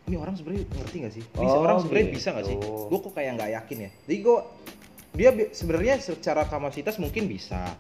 ini 0.07 0.15
orang 0.15 0.35
sebenarnya 0.39 0.65
ngerti 0.71 0.97
gak 1.03 1.15
sih? 1.19 1.25
Bisa 1.25 1.57
Oh, 1.57 1.63
orang 1.67 1.77
sebenarnya 1.83 2.07
gitu. 2.11 2.17
bisa 2.21 2.29
gak 2.37 2.47
sih? 2.47 2.57
Gue 2.63 2.99
kok 3.03 3.13
kayak 3.17 3.31
nggak 3.37 3.51
yakin 3.59 3.77
ya? 3.81 3.91
Jadi 4.07 4.17
gue 4.23 4.39
dia 5.17 5.31
sebenarnya 5.51 5.95
secara 5.99 6.43
kapasitas 6.45 7.01
mungkin 7.01 7.25
bisa. 7.27 7.73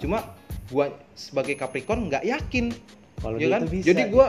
Cuma 0.00 0.24
gua 0.72 0.88
sebagai 1.12 1.54
Capricorn 1.54 2.08
nggak 2.08 2.24
yakin. 2.24 2.72
Kalau 3.18 3.36
ya 3.36 3.40
dia 3.44 3.48
kan? 3.52 3.60
bisa 3.68 3.84
jadi 3.84 4.02
gua 4.08 4.26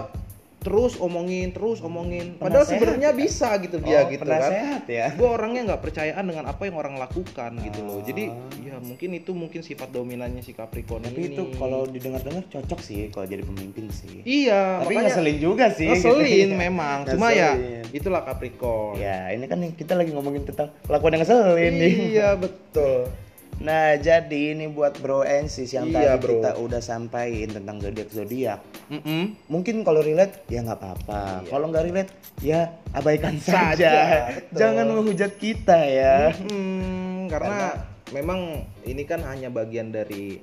terus 0.59 0.99
omongin 0.99 1.55
terus 1.55 1.79
omongin. 1.79 2.35
Padahal 2.35 2.67
sebenarnya 2.67 3.09
ya? 3.09 3.17
bisa 3.17 3.55
gitu 3.57 3.79
dia 3.79 4.03
Oh, 4.03 4.11
gitu 4.11 4.21
penasehat 4.21 4.83
kan 4.83 4.91
ya? 4.91 5.07
Gue 5.15 5.29
orangnya 5.29 5.61
nggak 5.65 5.81
percayaan 5.81 6.23
dengan 6.23 6.45
apa 6.45 6.67
yang 6.67 6.75
orang 6.75 6.99
lakukan 6.99 7.51
gitu 7.63 7.79
loh. 7.81 7.99
Jadi 8.03 8.23
Ah. 8.27 8.51
ya 8.59 8.75
mungkin 8.77 9.09
itu 9.13 9.31
mungkin 9.31 9.63
sifat 9.63 9.89
dominannya 9.89 10.39
si 10.39 10.51
Capricorn 10.51 11.01
tapi 11.01 11.19
ini. 11.21 11.33
itu 11.33 11.43
kalau 11.55 11.87
didengar-dengar 11.87 12.43
cocok 12.45 12.79
sih 12.79 13.07
kalau 13.07 13.23
jadi 13.23 13.41
pemimpin 13.41 13.87
sih. 13.87 14.19
Iya 14.21 14.83
tapi 14.83 14.93
makanya 14.93 15.15
ngeselin 15.15 15.37
juga 15.39 15.65
sih. 15.71 15.87
Ngeselin 15.87 16.27
gitu. 16.51 16.59
memang. 16.67 16.97
Cuma 17.07 17.31
ya 17.31 17.55
itulah 17.89 18.21
Capricorn. 18.21 18.99
Ya 18.99 19.31
ini 19.31 19.47
kan 19.47 19.63
kita 19.71 19.95
lagi 19.95 20.11
ngomongin 20.11 20.43
tentang 20.43 20.75
kelakuan 20.83 21.15
yang 21.15 21.23
ngeselin 21.23 21.73
nih. 21.73 21.93
Iya 22.13 22.29
betul 22.35 23.07
Nah, 23.59 23.99
jadi 23.99 24.55
ini 24.55 24.71
buat 24.71 24.95
bro 25.03 25.27
and 25.27 25.51
sis 25.51 25.75
yang 25.75 25.91
Iya, 25.91 26.15
tadi 26.15 26.23
bro. 26.23 26.31
kita 26.39 26.51
udah 26.55 26.79
sampaikan 26.79 27.59
tentang 27.59 27.77
zodiak 27.83 28.09
zodiak. 28.09 28.59
Mm-mm. 28.87 29.35
Mungkin 29.51 29.83
kalau 29.83 29.99
relate 29.99 30.47
ya 30.47 30.63
nggak 30.63 30.79
apa-apa. 30.79 31.43
Iya. 31.43 31.49
Kalau 31.51 31.65
nggak 31.67 31.83
relate 31.91 32.11
ya 32.39 32.59
abaikan 32.95 33.35
Saja, 33.35 33.75
saja. 33.75 33.93
betul. 34.31 34.57
Jangan 34.63 34.85
menghujat 34.95 35.31
kita 35.35 35.75
ya. 35.75 36.31
Hmm, 36.39 37.27
karena, 37.27 37.83
memang 38.09 38.63
ini 38.87 39.03
kan 39.03 39.21
hanya 39.27 39.51
bagian 39.51 39.91
dari 39.91 40.39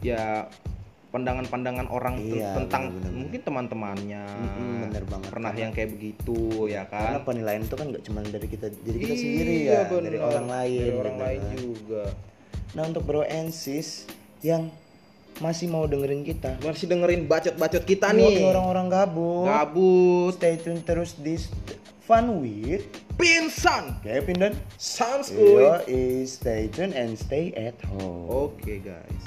ya 0.00 0.46
pandangan-pandangan 1.08 1.88
orang 1.88 2.20
Iya, 2.20 2.52
tentang 2.54 2.92
benar-benar. 2.92 3.12
mungkin 3.16 3.40
teman-temannya 3.40 4.22
bener 4.84 5.02
banget. 5.04 5.28
pernah 5.28 5.50
Karena- 5.50 5.62
yang 5.62 5.72
kayak 5.72 5.90
begitu 5.90 6.38
ya 6.66 6.82
Karena 6.84 7.16
kan 7.16 7.24
penilaian 7.24 7.62
itu 7.62 7.74
kan 7.74 7.86
nggak 7.88 8.04
cuma 8.04 8.18
dari 8.22 8.46
kita, 8.46 8.66
dari 8.74 8.98
kita 8.98 9.12
Iya, 9.12 9.18
sendiri 9.18 9.54
ya, 9.58 9.80
bener. 9.86 10.02
dari 10.04 10.18
orang 10.18 10.46
lain. 10.46 10.78
dari 10.78 10.92
orang 10.94 11.14
gitu 11.14 11.24
lain 11.24 11.40
kan. 11.40 11.56
juga 11.56 12.04
Nah, 12.68 12.82
untuk 12.84 13.02
bro 13.02 13.22
and 13.22 13.48
sis 13.48 14.04
yang 14.38 14.68
masih 15.38 15.66
mau 15.66 15.86
dengerin 15.86 16.20
kita, 16.20 16.60
masih 16.60 16.84
dengerin 16.84 17.24
bacot-bacot 17.24 17.82
kita 17.82 18.12
nih 18.12 18.44
orang-orang 18.44 18.90
gabut, 18.90 19.46
gabut 19.46 20.34
stay 20.34 20.58
tune 20.58 20.82
terus 20.82 21.14
di 21.14 21.38
Fun 22.02 22.40
with 22.40 22.84
pinsan 23.14 24.00
Kevin 24.00 24.36
dan 24.38 24.52
sans 24.74 25.28
stay 26.26 26.68
tune 26.68 26.92
and 26.92 27.14
stay 27.14 27.52
at 27.54 27.76
home. 27.86 28.26
oke 28.26 28.64
guys 28.80 29.24